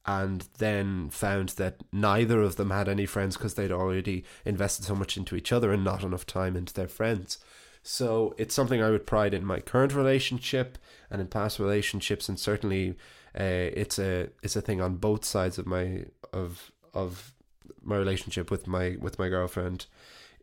and 0.07 0.49
then 0.59 1.09
found 1.09 1.51
that 1.51 1.83
neither 1.91 2.43
of 2.43 2.57
them 2.57 2.71
had 2.71 2.89
any 2.89 3.07
friends 3.07 3.37
because 3.37 3.55
they'd 3.55 3.73
already 3.73 4.25
invested 4.45 4.85
so 4.85 4.95
much 4.95 5.17
into 5.17 5.35
each 5.35 5.53
other 5.53 5.73
and 5.73 5.83
not 5.83 6.03
enough 6.03 6.27
time 6.27 6.57
into 6.57 6.75
their 6.75 6.89
friends. 6.89 7.39
So 7.83 8.35
it's 8.37 8.55
something 8.55 8.83
I 8.83 8.91
would 8.91 9.07
pride 9.07 9.33
in 9.33 9.45
my 9.45 9.61
current 9.61 9.95
relationship 9.95 10.79
and 11.11 11.21
in 11.21 11.29
past 11.29 11.59
relationships, 11.59 12.29
and 12.29 12.39
certainly 12.39 12.97
uh, 13.39 13.71
it's 13.73 13.99
a 13.99 14.31
it's 14.43 14.57
a 14.57 14.63
thing 14.63 14.81
on 14.81 14.97
both 14.97 15.25
sides 15.25 15.59
of 15.59 15.67
my 15.67 16.05
of 16.33 16.71
of 16.95 17.34
my 17.83 17.97
relationship 17.97 18.51
with 18.51 18.67
my 18.67 18.97
with 19.01 19.19
my 19.19 19.29
girlfriend 19.29 19.87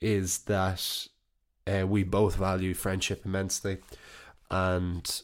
is 0.02 0.40
that 0.40 1.08
uh, 1.68 1.86
we 1.88 2.04
both 2.04 2.36
value 2.36 2.74
friendship 2.74 3.22
immensely, 3.26 3.78
and 4.50 5.22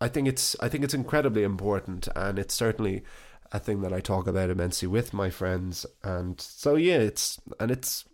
I 0.00 0.08
think 0.08 0.28
it's 0.28 0.56
I 0.60 0.68
think 0.68 0.84
it's 0.84 0.94
incredibly 0.94 1.42
important, 1.42 2.08
and 2.16 2.38
it's 2.38 2.54
certainly 2.54 3.02
a 3.52 3.58
thing 3.58 3.82
that 3.82 3.92
I 3.92 4.00
talk 4.00 4.26
about 4.26 4.50
immensely 4.50 4.88
with 4.88 5.12
my 5.12 5.30
friends, 5.30 5.84
and 6.02 6.40
so 6.40 6.76
yeah, 6.76 6.98
it's 6.98 7.40
and 7.58 7.70
it's 7.70 8.04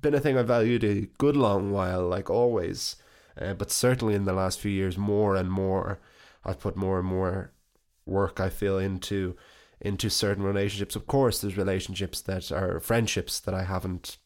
been 0.00 0.14
a 0.14 0.20
thing 0.20 0.38
I 0.38 0.42
valued 0.42 0.84
a 0.84 1.08
good 1.18 1.36
long 1.36 1.70
while, 1.70 2.06
like 2.06 2.30
always, 2.30 2.96
uh, 3.40 3.54
but 3.54 3.70
certainly 3.70 4.14
in 4.14 4.24
the 4.24 4.32
last 4.32 4.60
few 4.60 4.70
years, 4.70 4.96
more 4.96 5.36
and 5.36 5.50
more, 5.50 6.00
I've 6.44 6.60
put 6.60 6.76
more 6.76 6.98
and 6.98 7.08
more 7.08 7.52
work 8.06 8.40
I 8.40 8.50
feel 8.50 8.78
into 8.78 9.36
into 9.80 10.10
certain 10.10 10.44
relationships. 10.44 10.96
Of 10.96 11.06
course, 11.06 11.40
there's 11.40 11.56
relationships 11.56 12.20
that 12.22 12.50
are 12.52 12.80
friendships 12.80 13.40
that 13.40 13.54
I 13.54 13.64
haven't 13.64 14.18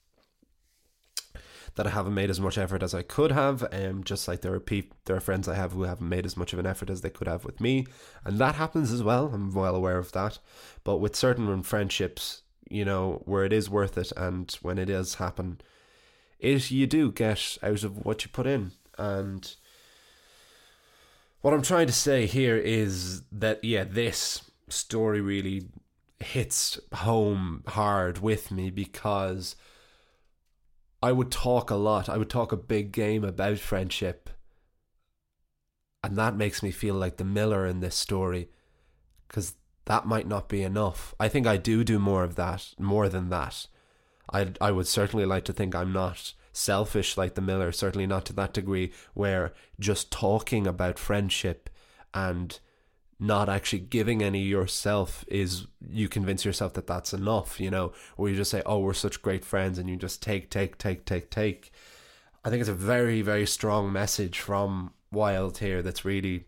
that 1.79 1.87
I 1.87 1.91
haven't 1.91 2.15
made 2.15 2.29
as 2.29 2.41
much 2.41 2.59
effort 2.59 2.83
as 2.83 2.93
I 2.93 3.03
could 3.03 3.31
have. 3.31 3.65
Um, 3.73 4.03
just 4.03 4.27
like 4.27 4.41
there 4.41 4.53
are 4.53 4.61
people, 4.61 4.97
there 5.05 5.15
are 5.15 5.21
friends 5.21 5.47
I 5.47 5.55
have 5.55 5.73
who 5.73 5.85
haven't 5.85 6.09
made 6.09 6.27
as 6.27 6.37
much 6.37 6.53
of 6.53 6.59
an 6.59 6.67
effort 6.67 6.91
as 6.91 7.03
they 7.03 7.11
could 7.11 7.29
have 7.29 7.45
with 7.45 7.61
me, 7.61 7.87
and 8.25 8.39
that 8.39 8.57
happens 8.57 8.93
as 8.93 9.03
well. 9.03 9.31
I'm 9.33 9.55
well 9.55 9.77
aware 9.77 9.97
of 9.97 10.11
that. 10.13 10.41
But 10.83 10.97
with 10.97 11.15
certain 11.15 11.63
friendships, 11.63 12.43
you 12.69 12.85
know, 12.85 13.23
where 13.27 13.45
it 13.45 13.53
is 13.53 13.71
worth 13.71 13.97
it, 13.97 14.13
and 14.17 14.51
when 14.61 14.77
it 14.77 14.87
does 14.87 15.15
happen, 15.15 15.61
it 16.41 16.71
you 16.71 16.89
do 16.89 17.13
get 17.13 17.59
out 17.63 17.85
of 17.85 18.05
what 18.05 18.25
you 18.25 18.31
put 18.31 18.47
in, 18.47 18.73
and. 18.99 19.55
What 21.41 21.55
I'm 21.55 21.63
trying 21.63 21.87
to 21.87 21.93
say 21.93 22.27
here 22.27 22.57
is 22.57 23.23
that 23.31 23.63
yeah, 23.63 23.85
this 23.85 24.48
story 24.73 25.21
really 25.21 25.69
hits 26.21 26.79
home 26.93 27.63
hard 27.69 28.19
with 28.19 28.51
me 28.51 28.71
because 28.71 29.57
I 31.03 31.13
would 31.13 31.31
talk 31.31 31.71
a 31.71 31.77
lot. 31.77 32.09
I 32.09 32.17
would 32.17 32.31
talk 32.31 32.53
a 32.53 32.57
big 32.57 32.93
game 32.93 33.25
about 33.25 33.59
friendship. 33.59 34.31
And 36.03 36.17
that 36.17 36.37
makes 36.37 36.63
me 36.63 36.71
feel 36.71 36.95
like 36.95 37.17
the 37.17 37.25
Miller 37.25 37.67
in 37.67 37.81
this 37.81 37.97
story 37.97 38.49
because 39.27 39.55
that 39.87 40.07
might 40.07 40.27
not 40.27 40.49
be 40.49 40.63
enough. 40.63 41.15
I 41.19 41.29
think 41.29 41.47
I 41.47 41.57
do 41.57 41.83
do 41.83 41.99
more 41.99 42.25
of 42.25 42.37
that, 42.37 42.75
more 42.79 43.09
than 43.09 43.31
that. 43.31 43.67
I 44.33 44.53
I 44.61 44.71
would 44.71 44.87
certainly 44.87 45.25
like 45.25 45.45
to 45.47 45.53
think 45.53 45.75
I'm 45.75 45.93
not 45.93 46.35
selfish 46.53 47.17
like 47.17 47.35
the 47.35 47.41
Miller, 47.41 47.73
certainly 47.73 48.07
not 48.07 48.25
to 48.27 48.33
that 48.35 48.53
degree 48.53 48.93
where 49.15 49.55
just 49.81 50.11
talking 50.11 50.67
about 50.67 50.99
friendship 50.99 51.71
and 52.13 52.59
not 53.21 53.49
actually 53.49 53.81
giving 53.81 54.23
any 54.23 54.43
yourself 54.43 55.25
is 55.29 55.67
you 55.91 56.09
convince 56.09 56.45
yourself 56.45 56.75
that 56.75 56.87
that's 56.87 57.13
enough, 57.13 57.59
you 57.59 57.71
know, 57.71 57.93
or 58.17 58.29
you 58.29 58.37
just 58.37 58.51
say, 58.51 58.63
oh, 58.65 58.79
we're 58.79 58.95
such 58.95 59.23
great 59.23 59.45
friends, 59.45 59.79
and 59.79 59.91
you 59.91 59.97
just 59.97 60.23
take, 60.23 60.51
take, 60.51 60.79
take, 60.79 61.05
take, 61.05 61.31
take. 61.31 61.73
I 62.45 62.51
think 62.51 62.61
it's 62.61 62.69
a 62.69 62.75
very, 62.75 63.23
very 63.23 63.47
strong 63.47 63.93
message 63.93 64.39
from 64.39 64.93
Wilde 65.11 65.59
here 65.59 65.83
that's 65.83 66.05
really, 66.05 66.45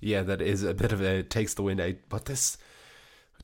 yeah, 0.00 0.22
that 0.22 0.40
is 0.40 0.62
a 0.62 0.74
bit 0.74 0.92
of 0.92 1.00
a 1.00 1.22
takes 1.24 1.54
the 1.54 1.62
wind 1.62 1.80
out. 1.80 1.96
But 2.08 2.26
this, 2.26 2.56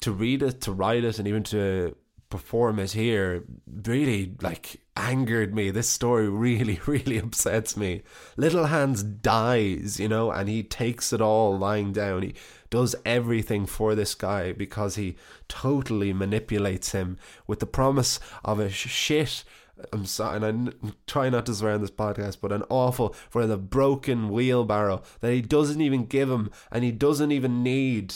to 0.00 0.12
read 0.12 0.42
it, 0.42 0.60
to 0.62 0.72
write 0.72 1.02
it, 1.02 1.18
and 1.18 1.26
even 1.26 1.42
to 1.44 1.96
perform 2.28 2.78
it 2.78 2.92
here 2.92 3.42
really 3.82 4.36
like 4.40 4.80
angered 5.00 5.54
me. 5.54 5.70
This 5.70 5.88
story 5.88 6.28
really, 6.28 6.80
really 6.86 7.18
upsets 7.18 7.76
me. 7.76 8.02
Little 8.36 8.66
Hans 8.66 9.02
dies, 9.02 9.98
you 9.98 10.08
know, 10.08 10.30
and 10.30 10.48
he 10.48 10.62
takes 10.62 11.12
it 11.12 11.20
all 11.20 11.56
lying 11.58 11.92
down. 11.92 12.22
He 12.22 12.34
does 12.68 12.94
everything 13.04 13.66
for 13.66 13.94
this 13.94 14.14
guy 14.14 14.52
because 14.52 14.96
he 14.96 15.16
totally 15.48 16.12
manipulates 16.12 16.92
him 16.92 17.18
with 17.46 17.60
the 17.60 17.66
promise 17.66 18.20
of 18.44 18.60
a 18.60 18.70
shit. 18.70 19.44
I'm 19.92 20.04
sorry, 20.04 20.36
and 20.36 20.68
I 20.68 20.92
try 21.06 21.30
not 21.30 21.46
to 21.46 21.54
swear 21.54 21.72
on 21.72 21.80
this 21.80 21.90
podcast, 21.90 22.38
but 22.40 22.52
an 22.52 22.64
awful 22.68 23.14
for 23.30 23.46
the 23.46 23.56
broken 23.56 24.28
wheelbarrow 24.28 25.02
that 25.20 25.32
he 25.32 25.40
doesn't 25.40 25.80
even 25.80 26.04
give 26.04 26.30
him 26.30 26.50
and 26.70 26.84
he 26.84 26.92
doesn't 26.92 27.32
even 27.32 27.62
need. 27.62 28.14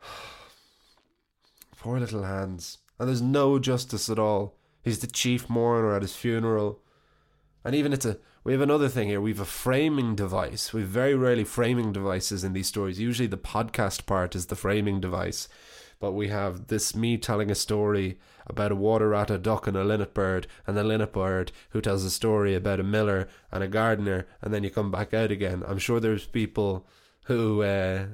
Poor 1.78 1.98
little 1.98 2.24
Hans, 2.24 2.78
And 2.98 3.08
there's 3.08 3.22
no 3.22 3.58
justice 3.58 4.08
at 4.08 4.18
all. 4.18 4.59
He's 4.82 5.00
the 5.00 5.06
chief 5.06 5.48
mourner 5.48 5.94
at 5.94 6.02
his 6.02 6.14
funeral. 6.14 6.80
And 7.64 7.74
even 7.74 7.92
it's 7.92 8.06
a 8.06 8.18
we 8.42 8.52
have 8.52 8.62
another 8.62 8.88
thing 8.88 9.08
here. 9.08 9.20
We 9.20 9.32
have 9.32 9.40
a 9.40 9.44
framing 9.44 10.14
device. 10.14 10.72
We 10.72 10.80
have 10.80 10.88
very 10.88 11.14
rarely 11.14 11.44
framing 11.44 11.92
devices 11.92 12.42
in 12.42 12.54
these 12.54 12.68
stories. 12.68 12.98
Usually 12.98 13.26
the 13.26 13.36
podcast 13.36 14.06
part 14.06 14.34
is 14.34 14.46
the 14.46 14.56
framing 14.56 14.98
device. 14.98 15.46
But 15.98 16.12
we 16.12 16.28
have 16.28 16.68
this 16.68 16.96
me 16.96 17.18
telling 17.18 17.50
a 17.50 17.54
story 17.54 18.18
about 18.46 18.72
a 18.72 18.76
water 18.76 19.10
rat, 19.10 19.30
a 19.30 19.36
duck, 19.36 19.66
and 19.66 19.76
a 19.76 19.84
linnet 19.84 20.14
bird, 20.14 20.46
and 20.66 20.74
the 20.74 20.82
linnet 20.82 21.12
bird 21.12 21.52
who 21.70 21.82
tells 21.82 22.02
a 22.02 22.10
story 22.10 22.54
about 22.54 22.80
a 22.80 22.82
miller 22.82 23.28
and 23.52 23.62
a 23.62 23.68
gardener, 23.68 24.26
and 24.40 24.54
then 24.54 24.64
you 24.64 24.70
come 24.70 24.90
back 24.90 25.12
out 25.12 25.30
again. 25.30 25.62
I'm 25.66 25.78
sure 25.78 26.00
there's 26.00 26.26
people 26.26 26.86
who 27.24 27.62
uh, 27.62 28.06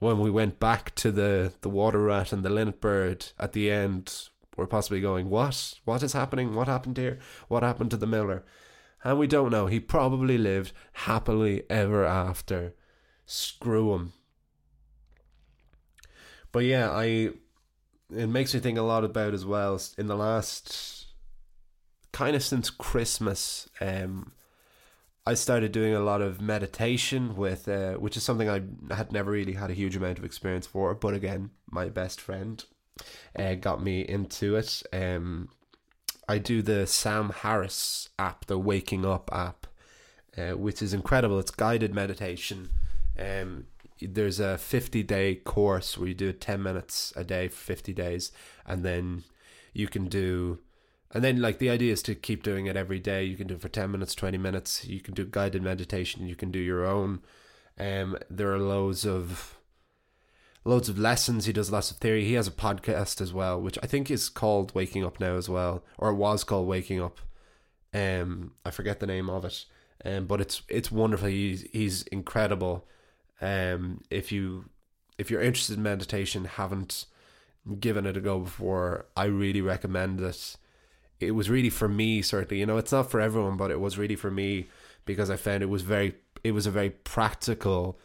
when 0.00 0.18
we 0.18 0.30
went 0.30 0.60
back 0.60 0.94
to 0.96 1.10
the, 1.10 1.52
the 1.62 1.70
water 1.70 2.02
rat 2.02 2.32
and 2.32 2.42
the 2.42 2.50
linnet 2.50 2.80
bird 2.80 3.26
at 3.38 3.52
the 3.52 3.70
end, 3.70 4.28
we're 4.60 4.66
possibly 4.66 5.00
going, 5.00 5.30
What? 5.30 5.74
What 5.84 6.02
is 6.02 6.12
happening? 6.12 6.54
What 6.54 6.68
happened 6.68 6.98
here? 6.98 7.18
What 7.48 7.62
happened 7.62 7.90
to 7.92 7.96
the 7.96 8.06
miller? 8.06 8.44
And 9.02 9.18
we 9.18 9.26
don't 9.26 9.50
know. 9.50 9.66
He 9.66 9.80
probably 9.80 10.36
lived 10.36 10.72
happily 10.92 11.62
ever 11.70 12.04
after. 12.04 12.74
Screw 13.24 13.94
him. 13.94 14.12
But 16.52 16.64
yeah, 16.64 16.90
I 16.90 17.30
it 18.14 18.28
makes 18.28 18.52
me 18.52 18.60
think 18.60 18.76
a 18.76 18.82
lot 18.82 19.04
about 19.04 19.32
as 19.32 19.46
well 19.46 19.80
in 19.96 20.08
the 20.08 20.16
last 20.16 21.06
kind 22.12 22.36
of 22.36 22.42
since 22.42 22.68
Christmas, 22.68 23.68
um, 23.80 24.32
I 25.24 25.34
started 25.34 25.72
doing 25.72 25.94
a 25.94 26.00
lot 26.00 26.20
of 26.20 26.40
meditation 26.40 27.36
with, 27.36 27.68
uh, 27.68 27.94
which 27.94 28.16
is 28.16 28.24
something 28.24 28.48
I 28.48 28.62
had 28.94 29.12
never 29.12 29.30
really 29.30 29.52
had 29.52 29.70
a 29.70 29.74
huge 29.74 29.96
amount 29.96 30.18
of 30.18 30.24
experience 30.24 30.66
for. 30.66 30.94
But 30.94 31.14
again, 31.14 31.50
my 31.70 31.88
best 31.88 32.20
friend 32.20 32.62
uh, 33.38 33.54
got 33.54 33.82
me 33.82 34.02
into 34.02 34.56
it. 34.56 34.82
Um, 34.92 35.48
I 36.28 36.38
do 36.38 36.62
the 36.62 36.86
Sam 36.86 37.30
Harris 37.30 38.08
app, 38.18 38.46
the 38.46 38.58
Waking 38.58 39.04
Up 39.04 39.30
app, 39.32 39.66
uh, 40.36 40.56
which 40.56 40.82
is 40.82 40.94
incredible. 40.94 41.38
It's 41.38 41.50
guided 41.50 41.94
meditation. 41.94 42.70
Um, 43.18 43.66
there's 44.00 44.40
a 44.40 44.56
50 44.56 45.02
day 45.02 45.34
course 45.34 45.98
where 45.98 46.08
you 46.08 46.14
do 46.14 46.32
10 46.32 46.62
minutes 46.62 47.12
a 47.16 47.24
day 47.24 47.48
for 47.48 47.56
50 47.56 47.92
days, 47.92 48.32
and 48.64 48.84
then 48.84 49.24
you 49.72 49.88
can 49.88 50.06
do 50.06 50.60
and 51.12 51.24
then, 51.24 51.40
like, 51.40 51.58
the 51.58 51.70
idea 51.70 51.92
is 51.92 52.02
to 52.04 52.14
keep 52.14 52.42
doing 52.42 52.66
it 52.66 52.76
every 52.76 53.00
day. 53.00 53.24
You 53.24 53.36
can 53.36 53.48
do 53.48 53.54
it 53.54 53.60
for 53.60 53.68
10 53.68 53.90
minutes, 53.90 54.14
20 54.14 54.38
minutes. 54.38 54.84
You 54.86 55.00
can 55.00 55.12
do 55.14 55.26
guided 55.26 55.62
meditation. 55.62 56.28
You 56.28 56.36
can 56.36 56.52
do 56.52 56.60
your 56.60 56.86
own. 56.86 57.20
Um, 57.78 58.16
there 58.28 58.52
are 58.52 58.60
loads 58.60 59.04
of 59.04 59.58
loads 60.64 60.88
of 60.88 60.98
lessons. 60.98 61.46
He 61.46 61.52
does 61.52 61.70
lots 61.70 61.90
of 61.90 61.98
theory. 61.98 62.24
He 62.24 62.34
has 62.34 62.46
a 62.46 62.52
podcast 62.52 63.20
as 63.20 63.32
well, 63.32 63.60
which 63.60 63.78
I 63.82 63.86
think 63.86 64.10
is 64.10 64.28
called 64.28 64.74
Waking 64.74 65.04
Up 65.04 65.20
now 65.20 65.36
as 65.36 65.48
well, 65.48 65.84
or 65.98 66.10
it 66.10 66.14
was 66.14 66.44
called 66.44 66.68
Waking 66.68 67.00
Up. 67.02 67.20
Um, 67.92 68.52
I 68.64 68.70
forget 68.70 69.00
the 69.00 69.06
name 69.06 69.28
of 69.28 69.44
it. 69.44 69.64
Um, 70.04 70.26
but 70.26 70.40
it's 70.40 70.62
it's 70.68 70.90
wonderful. 70.90 71.28
He's 71.28 71.66
he's 71.72 72.02
incredible. 72.04 72.86
Um, 73.40 74.02
if 74.10 74.32
you 74.32 74.66
if 75.18 75.30
you're 75.30 75.42
interested 75.42 75.76
in 75.76 75.82
meditation, 75.82 76.44
haven't 76.44 77.04
given 77.78 78.06
it 78.06 78.16
a 78.16 78.20
go 78.20 78.38
before, 78.40 79.06
I 79.16 79.24
really 79.24 79.60
recommend 79.60 80.20
it 80.20 80.56
it 81.20 81.32
was 81.32 81.50
really 81.50 81.70
for 81.70 81.88
me 81.88 82.22
certainly 82.22 82.58
you 82.60 82.66
know 82.66 82.78
it's 82.78 82.92
not 82.92 83.10
for 83.10 83.20
everyone 83.20 83.56
but 83.56 83.70
it 83.70 83.78
was 83.78 83.98
really 83.98 84.16
for 84.16 84.30
me 84.30 84.66
because 85.04 85.30
i 85.30 85.36
found 85.36 85.62
it 85.62 85.66
was 85.66 85.82
very 85.82 86.14
it 86.42 86.52
was 86.52 86.66
a 86.66 86.70
very 86.70 86.90
practical 86.90 87.98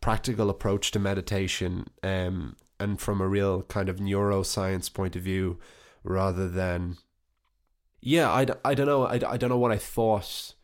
practical 0.00 0.50
approach 0.50 0.90
to 0.90 0.98
meditation 0.98 1.86
um 2.02 2.56
and 2.80 3.00
from 3.00 3.20
a 3.20 3.28
real 3.28 3.62
kind 3.62 3.88
of 3.88 3.96
neuroscience 3.96 4.92
point 4.92 5.16
of 5.16 5.22
view 5.22 5.58
rather 6.04 6.48
than 6.48 6.96
yeah 8.00 8.30
i, 8.30 8.46
I 8.64 8.74
don't 8.74 8.86
know 8.86 9.04
I, 9.04 9.14
I 9.14 9.36
don't 9.36 9.50
know 9.50 9.58
what 9.58 9.72
i 9.72 9.78
thought. 9.78 10.54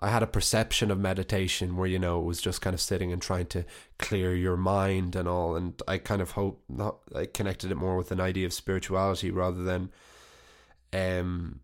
I 0.00 0.10
had 0.10 0.24
a 0.24 0.26
perception 0.26 0.90
of 0.90 0.98
meditation 0.98 1.76
where 1.76 1.86
you 1.86 2.00
know 2.00 2.18
it 2.18 2.24
was 2.24 2.40
just 2.40 2.60
kind 2.60 2.74
of 2.74 2.80
sitting 2.80 3.12
and 3.12 3.22
trying 3.22 3.46
to 3.46 3.64
clear 3.98 4.34
your 4.34 4.56
mind 4.56 5.14
and 5.14 5.28
all 5.28 5.54
and 5.54 5.80
i 5.86 5.96
kind 5.96 6.20
of 6.20 6.32
hope 6.32 6.64
not 6.68 6.96
i 7.14 7.24
connected 7.24 7.70
it 7.70 7.76
more 7.76 7.96
with 7.96 8.10
an 8.10 8.20
idea 8.20 8.44
of 8.44 8.52
spirituality 8.52 9.30
rather 9.30 9.62
than 9.62 9.92
um, 10.92 11.60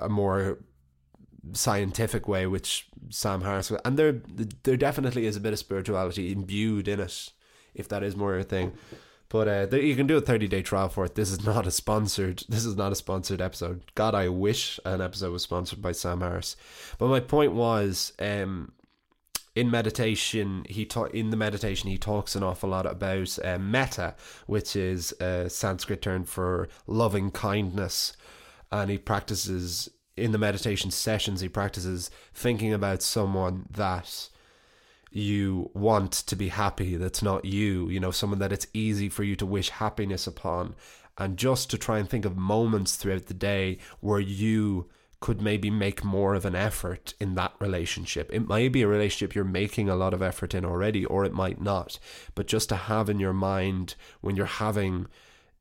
a 0.00 0.08
more 0.08 0.58
scientific 1.52 2.28
way, 2.28 2.46
which 2.46 2.88
Sam 3.12 3.42
Harris 3.42 3.70
and 3.84 3.98
there 3.98 4.22
there 4.62 4.76
definitely 4.76 5.26
is 5.26 5.36
a 5.36 5.40
bit 5.40 5.52
of 5.52 5.58
spirituality 5.58 6.32
imbued 6.32 6.88
in 6.88 6.98
it, 6.98 7.30
if 7.74 7.86
that 7.88 8.02
is 8.02 8.16
more 8.16 8.38
a 8.38 8.42
thing. 8.42 8.72
But 9.28 9.48
uh, 9.48 9.66
there, 9.66 9.80
you 9.80 9.96
can 9.96 10.06
do 10.06 10.16
a 10.16 10.20
thirty 10.20 10.48
day 10.48 10.62
trial 10.62 10.88
for 10.88 11.04
it. 11.04 11.14
This 11.14 11.30
is 11.30 11.44
not 11.44 11.66
a 11.66 11.70
sponsored. 11.70 12.42
This 12.48 12.64
is 12.64 12.76
not 12.76 12.92
a 12.92 12.96
sponsored 12.96 13.40
episode. 13.40 13.82
God, 13.94 14.14
I 14.14 14.28
wish 14.28 14.80
an 14.84 15.00
episode 15.00 15.32
was 15.32 15.42
sponsored 15.42 15.80
by 15.80 15.92
Sam 15.92 16.20
Harris. 16.20 16.56
But 16.98 17.08
my 17.08 17.20
point 17.20 17.52
was, 17.52 18.12
um, 18.18 18.72
in 19.54 19.70
meditation, 19.70 20.64
he 20.68 20.84
ta- 20.84 21.04
in 21.04 21.30
the 21.30 21.36
meditation 21.36 21.90
he 21.90 21.98
talks 21.98 22.34
an 22.34 22.42
awful 22.42 22.70
lot 22.70 22.86
about 22.86 23.38
uh, 23.44 23.58
metta, 23.58 24.14
which 24.46 24.74
is 24.74 25.12
a 25.20 25.48
Sanskrit 25.48 26.02
term 26.02 26.24
for 26.24 26.68
loving 26.86 27.30
kindness 27.30 28.14
and 28.72 28.90
he 28.90 28.98
practices 28.98 29.90
in 30.16 30.32
the 30.32 30.38
meditation 30.38 30.90
sessions 30.90 31.40
he 31.40 31.48
practices 31.48 32.10
thinking 32.34 32.72
about 32.72 33.02
someone 33.02 33.66
that 33.70 34.28
you 35.10 35.70
want 35.74 36.12
to 36.12 36.34
be 36.34 36.48
happy 36.48 36.96
that's 36.96 37.22
not 37.22 37.44
you 37.44 37.88
you 37.88 38.00
know 38.00 38.10
someone 38.10 38.38
that 38.38 38.52
it's 38.52 38.66
easy 38.72 39.08
for 39.08 39.24
you 39.24 39.36
to 39.36 39.44
wish 39.44 39.68
happiness 39.68 40.26
upon 40.26 40.74
and 41.18 41.36
just 41.36 41.70
to 41.70 41.78
try 41.78 41.98
and 41.98 42.08
think 42.08 42.24
of 42.24 42.36
moments 42.36 42.96
throughout 42.96 43.26
the 43.26 43.34
day 43.34 43.78
where 44.00 44.20
you 44.20 44.88
could 45.22 45.40
maybe 45.40 45.70
make 45.70 46.04
more 46.04 46.34
of 46.34 46.44
an 46.44 46.56
effort 46.56 47.14
in 47.20 47.36
that 47.36 47.54
relationship. 47.60 48.28
It 48.32 48.48
might 48.48 48.72
be 48.72 48.82
a 48.82 48.88
relationship 48.88 49.34
you're 49.34 49.44
making 49.44 49.88
a 49.88 49.94
lot 49.94 50.12
of 50.12 50.20
effort 50.20 50.52
in 50.52 50.64
already, 50.64 51.04
or 51.04 51.24
it 51.24 51.32
might 51.32 51.60
not. 51.60 51.98
But 52.34 52.48
just 52.48 52.68
to 52.70 52.76
have 52.76 53.08
in 53.08 53.20
your 53.20 53.32
mind 53.32 53.94
when 54.20 54.34
you're 54.34 54.46
having 54.46 55.06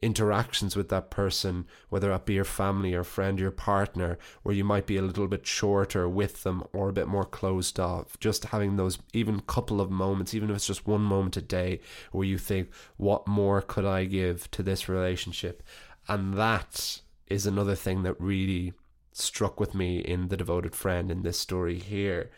interactions 0.02 0.76
with 0.76 0.90
that 0.90 1.12
person, 1.12 1.66
whether 1.90 2.10
that 2.10 2.26
be 2.26 2.34
your 2.34 2.44
family, 2.44 2.92
your 2.92 3.04
friend, 3.04 3.40
your 3.40 3.52
partner, 3.52 4.18
where 4.42 4.56
you 4.56 4.64
might 4.64 4.88
be 4.88 4.98
a 4.98 5.02
little 5.02 5.28
bit 5.28 5.46
shorter 5.46 6.10
with 6.10 6.44
them 6.44 6.64
or 6.74 6.90
a 6.90 6.94
bit 6.94 7.08
more 7.08 7.24
closed 7.24 7.80
off. 7.80 8.20
Just 8.20 8.46
having 8.46 8.76
those 8.76 8.98
even 9.14 9.42
couple 9.42 9.80
of 9.80 9.92
moments, 9.92 10.34
even 10.34 10.50
if 10.50 10.56
it's 10.56 10.68
just 10.68 10.88
one 10.88 11.02
moment 11.02 11.38
a 11.38 11.42
day, 11.42 11.80
where 12.12 12.26
you 12.26 12.38
think, 12.38 12.70
what 12.98 13.28
more 13.28 13.62
could 13.62 13.86
I 13.86 14.06
give 14.06 14.50
to 14.52 14.64
this 14.64 14.90
relationship? 14.90 15.62
And 16.08 16.34
that 16.34 17.02
is 17.28 17.46
another 17.46 17.76
thing 17.76 18.04
that 18.04 18.20
really 18.20 18.74
struck 19.14 19.60
with 19.60 19.76
me 19.76 20.00
in 20.00 20.30
The 20.30 20.38
Devoted 20.38 20.76
Friend 20.76 21.12
in 21.12 21.22
this 21.22 21.38
story 21.38 21.78
here 21.78 22.32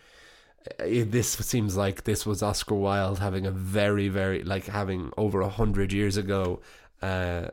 eh, 0.80 1.02
eh, 1.02 1.04
this 1.08 1.30
seems 1.30 1.78
like 1.78 2.04
this 2.04 2.26
was 2.26 2.44
Oscar 2.44 2.76
Wilde 2.76 3.20
having 3.20 3.46
a 3.46 3.52
very, 3.52 4.10
very 4.10 4.44
like 4.44 4.66
having 4.66 5.12
over 5.18 5.42
a 5.42 5.50
hundred 5.50 5.94
years 5.94 6.18
ago 6.18 6.62
uh, 7.02 7.48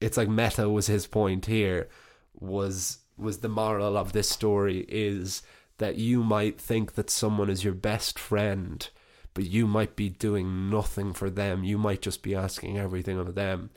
it's 0.00 0.16
like 0.16 0.28
metta 0.28 0.68
was 0.68 0.86
his 0.86 1.06
point 1.06 1.46
here 1.46 1.88
was 2.38 2.98
was 3.16 3.38
the 3.38 3.48
moral 3.48 3.96
of 3.96 4.12
this 4.12 4.28
story 4.28 4.84
is 4.88 5.42
that 5.78 5.96
you 5.96 6.22
might 6.22 6.60
think 6.60 6.94
that 6.94 7.10
someone 7.10 7.48
is 7.48 7.64
your 7.64 7.74
best 7.74 8.18
friend 8.18 8.88
but 9.34 9.44
you 9.44 9.66
might 9.66 9.96
be 9.96 10.08
doing 10.08 10.70
nothing 10.70 11.12
for 11.12 11.28
them. 11.28 11.64
You 11.64 11.76
might 11.76 12.00
just 12.00 12.22
be 12.22 12.36
asking 12.36 12.78
everything 12.78 13.18
of 13.18 13.34
them. 13.34 13.70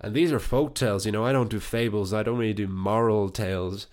And 0.00 0.14
these 0.14 0.32
are 0.32 0.40
folk 0.40 0.74
tales 0.74 1.04
you 1.04 1.12
know 1.12 1.24
i 1.26 1.32
don't 1.32 1.50
do 1.50 1.60
fables. 1.60 2.14
I 2.14 2.22
don't 2.22 2.38
really 2.38 2.54
do 2.54 2.66
moral 2.66 3.28
tales. 3.28 3.86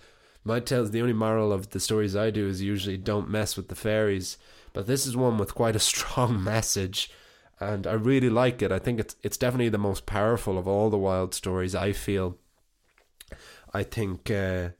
My 0.44 0.60
tales 0.60 0.90
the 0.90 1.02
only 1.02 1.12
moral 1.12 1.52
of 1.52 1.70
the 1.70 1.80
stories 1.80 2.16
i 2.16 2.30
do 2.30 2.48
is 2.48 2.62
usually 2.62 2.96
don't 2.96 3.28
mess 3.28 3.56
with 3.56 3.68
the 3.68 3.74
fairies. 3.74 4.38
But 4.72 4.86
this 4.86 5.06
is 5.06 5.16
one 5.16 5.38
with 5.38 5.54
quite 5.54 5.76
a 5.76 5.80
strong 5.92 6.42
message 6.42 7.10
and 7.60 7.86
I 7.86 7.92
really 7.92 8.30
like 8.30 8.62
it. 8.62 8.70
I 8.70 8.78
think 8.78 9.00
it's 9.00 9.16
it's 9.22 9.36
definitely 9.36 9.68
the 9.68 9.78
most 9.78 10.06
powerful 10.06 10.58
of 10.58 10.68
all 10.68 10.90
the 10.90 10.98
Wilde 10.98 11.34
stories. 11.34 11.74
I 11.74 11.92
feel. 11.92 12.38
I 13.74 13.82
think 13.82 14.30
uh, 14.30 14.70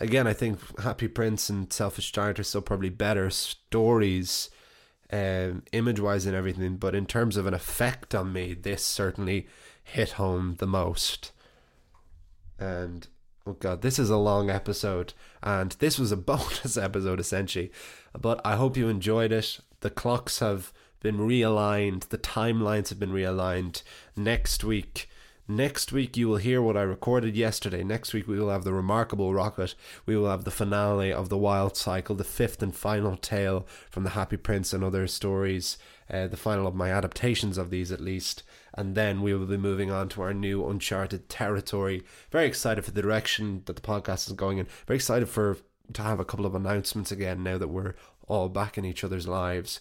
again, 0.00 0.26
I 0.26 0.32
think 0.32 0.58
Happy 0.80 1.08
Prince 1.08 1.48
and 1.48 1.72
Selfish 1.72 2.12
Giant 2.12 2.38
are 2.38 2.44
still 2.44 2.62
probably 2.62 2.88
better 2.90 3.28
stories, 3.30 4.50
um, 5.10 5.62
image 5.72 6.00
wise 6.00 6.26
and 6.26 6.36
everything. 6.36 6.76
But 6.76 6.94
in 6.94 7.06
terms 7.06 7.36
of 7.36 7.46
an 7.46 7.54
effect 7.54 8.14
on 8.14 8.32
me, 8.32 8.54
this 8.54 8.84
certainly 8.84 9.48
hit 9.82 10.12
home 10.12 10.56
the 10.58 10.66
most. 10.66 11.32
And 12.58 13.08
oh 13.46 13.54
god, 13.54 13.82
this 13.82 13.98
is 13.98 14.10
a 14.10 14.16
long 14.16 14.48
episode, 14.48 15.12
and 15.42 15.72
this 15.72 15.98
was 15.98 16.12
a 16.12 16.16
bonus 16.28 16.76
episode 16.76 17.18
essentially. 17.18 17.72
But 18.18 18.40
I 18.44 18.56
hope 18.56 18.76
you 18.76 18.88
enjoyed 18.88 19.32
it. 19.32 19.58
The 19.80 19.90
clocks 19.90 20.38
have 20.38 20.72
been 21.02 21.18
realigned, 21.18 22.08
the 22.08 22.18
timelines 22.18 22.88
have 22.88 22.98
been 22.98 23.12
realigned. 23.12 23.82
Next 24.16 24.64
week, 24.64 25.08
Next 25.48 25.90
week, 25.90 26.16
you 26.16 26.28
will 26.28 26.36
hear 26.36 26.62
what 26.62 26.76
I 26.76 26.82
recorded 26.82 27.36
yesterday. 27.36 27.82
Next 27.82 28.14
week, 28.14 28.28
we 28.28 28.38
will 28.38 28.48
have 28.48 28.62
the 28.62 28.72
remarkable 28.72 29.34
rocket. 29.34 29.74
We 30.06 30.16
will 30.16 30.30
have 30.30 30.44
the 30.44 30.52
finale 30.52 31.12
of 31.12 31.28
the 31.30 31.36
Wilde 31.36 31.76
Cycle, 31.76 32.14
the 32.14 32.22
fifth 32.22 32.62
and 32.62 32.74
final 32.74 33.16
tale 33.16 33.66
from 33.90 34.04
the 34.04 34.10
Happy 34.10 34.36
Prince 34.36 34.72
and 34.72 34.84
other 34.84 35.08
stories, 35.08 35.78
uh, 36.08 36.28
the 36.28 36.36
final 36.36 36.66
of 36.68 36.76
my 36.76 36.90
adaptations 36.90 37.58
of 37.58 37.70
these 37.70 37.90
at 37.90 38.00
least. 38.00 38.44
And 38.72 38.94
then 38.94 39.20
we 39.20 39.34
will 39.34 39.46
be 39.46 39.56
moving 39.56 39.90
on 39.90 40.08
to 40.10 40.22
our 40.22 40.32
new 40.32 40.66
uncharted 40.66 41.28
territory. 41.28 42.04
Very 42.30 42.46
excited 42.46 42.84
for 42.84 42.92
the 42.92 43.02
direction 43.02 43.62
that 43.66 43.74
the 43.74 43.82
podcast 43.82 44.28
is 44.28 44.34
going 44.34 44.58
in. 44.58 44.68
Very 44.86 44.96
excited 44.96 45.28
for 45.28 45.58
to 45.92 46.02
have 46.02 46.20
a 46.20 46.24
couple 46.24 46.46
of 46.46 46.54
announcements 46.54 47.10
again 47.10 47.42
now 47.42 47.58
that 47.58 47.68
we're 47.68 47.94
all 48.28 48.48
back 48.48 48.78
in 48.78 48.84
each 48.84 49.02
other's 49.02 49.26
lives. 49.26 49.80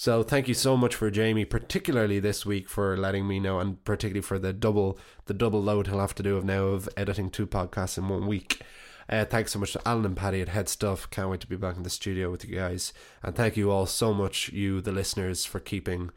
So 0.00 0.22
thank 0.22 0.48
you 0.48 0.54
so 0.54 0.78
much 0.78 0.94
for 0.94 1.10
Jamie, 1.10 1.44
particularly 1.44 2.20
this 2.20 2.46
week 2.46 2.70
for 2.70 2.96
letting 2.96 3.28
me 3.28 3.38
know, 3.38 3.60
and 3.60 3.84
particularly 3.84 4.22
for 4.22 4.38
the 4.38 4.54
double 4.54 4.98
the 5.26 5.34
double 5.34 5.62
load 5.62 5.88
he'll 5.88 6.00
have 6.00 6.14
to 6.14 6.22
do 6.22 6.38
of 6.38 6.44
now 6.46 6.68
of 6.68 6.88
editing 6.96 7.28
two 7.28 7.46
podcasts 7.46 7.98
in 7.98 8.08
one 8.08 8.26
week. 8.26 8.62
Uh, 9.10 9.26
thanks 9.26 9.52
so 9.52 9.58
much 9.58 9.74
to 9.74 9.82
Alan 9.86 10.06
and 10.06 10.16
Paddy 10.16 10.40
at 10.40 10.48
HeadStuff. 10.48 11.10
Can't 11.10 11.28
wait 11.28 11.40
to 11.40 11.46
be 11.46 11.56
back 11.56 11.76
in 11.76 11.82
the 11.82 11.90
studio 11.90 12.30
with 12.30 12.46
you 12.46 12.56
guys. 12.56 12.94
And 13.22 13.36
thank 13.36 13.58
you 13.58 13.70
all 13.70 13.84
so 13.84 14.14
much, 14.14 14.48
you 14.48 14.80
the 14.80 14.90
listeners, 14.90 15.44
for 15.44 15.60
keeping 15.60 16.08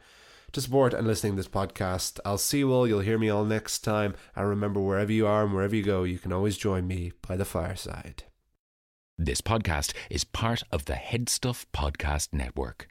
to 0.52 0.62
support 0.62 0.94
and 0.94 1.06
listening 1.06 1.34
to 1.34 1.36
this 1.36 1.48
podcast. 1.48 2.20
I'll 2.24 2.38
see 2.38 2.60
you 2.60 2.72
all. 2.72 2.88
You'll 2.88 3.00
hear 3.00 3.18
me 3.18 3.28
all 3.28 3.44
next 3.44 3.80
time. 3.80 4.14
And 4.34 4.48
remember, 4.48 4.80
wherever 4.80 5.12
you 5.12 5.26
are 5.26 5.44
and 5.44 5.52
wherever 5.52 5.76
you 5.76 5.82
go, 5.82 6.04
you 6.04 6.18
can 6.18 6.32
always 6.32 6.56
join 6.56 6.86
me 6.86 7.12
by 7.28 7.36
the 7.36 7.44
fireside. 7.44 8.24
This 9.18 9.42
podcast 9.42 9.92
is 10.08 10.24
part 10.24 10.62
of 10.72 10.86
the 10.86 10.94
HeadStuff 10.94 11.66
Podcast 11.74 12.32
Network. 12.32 12.88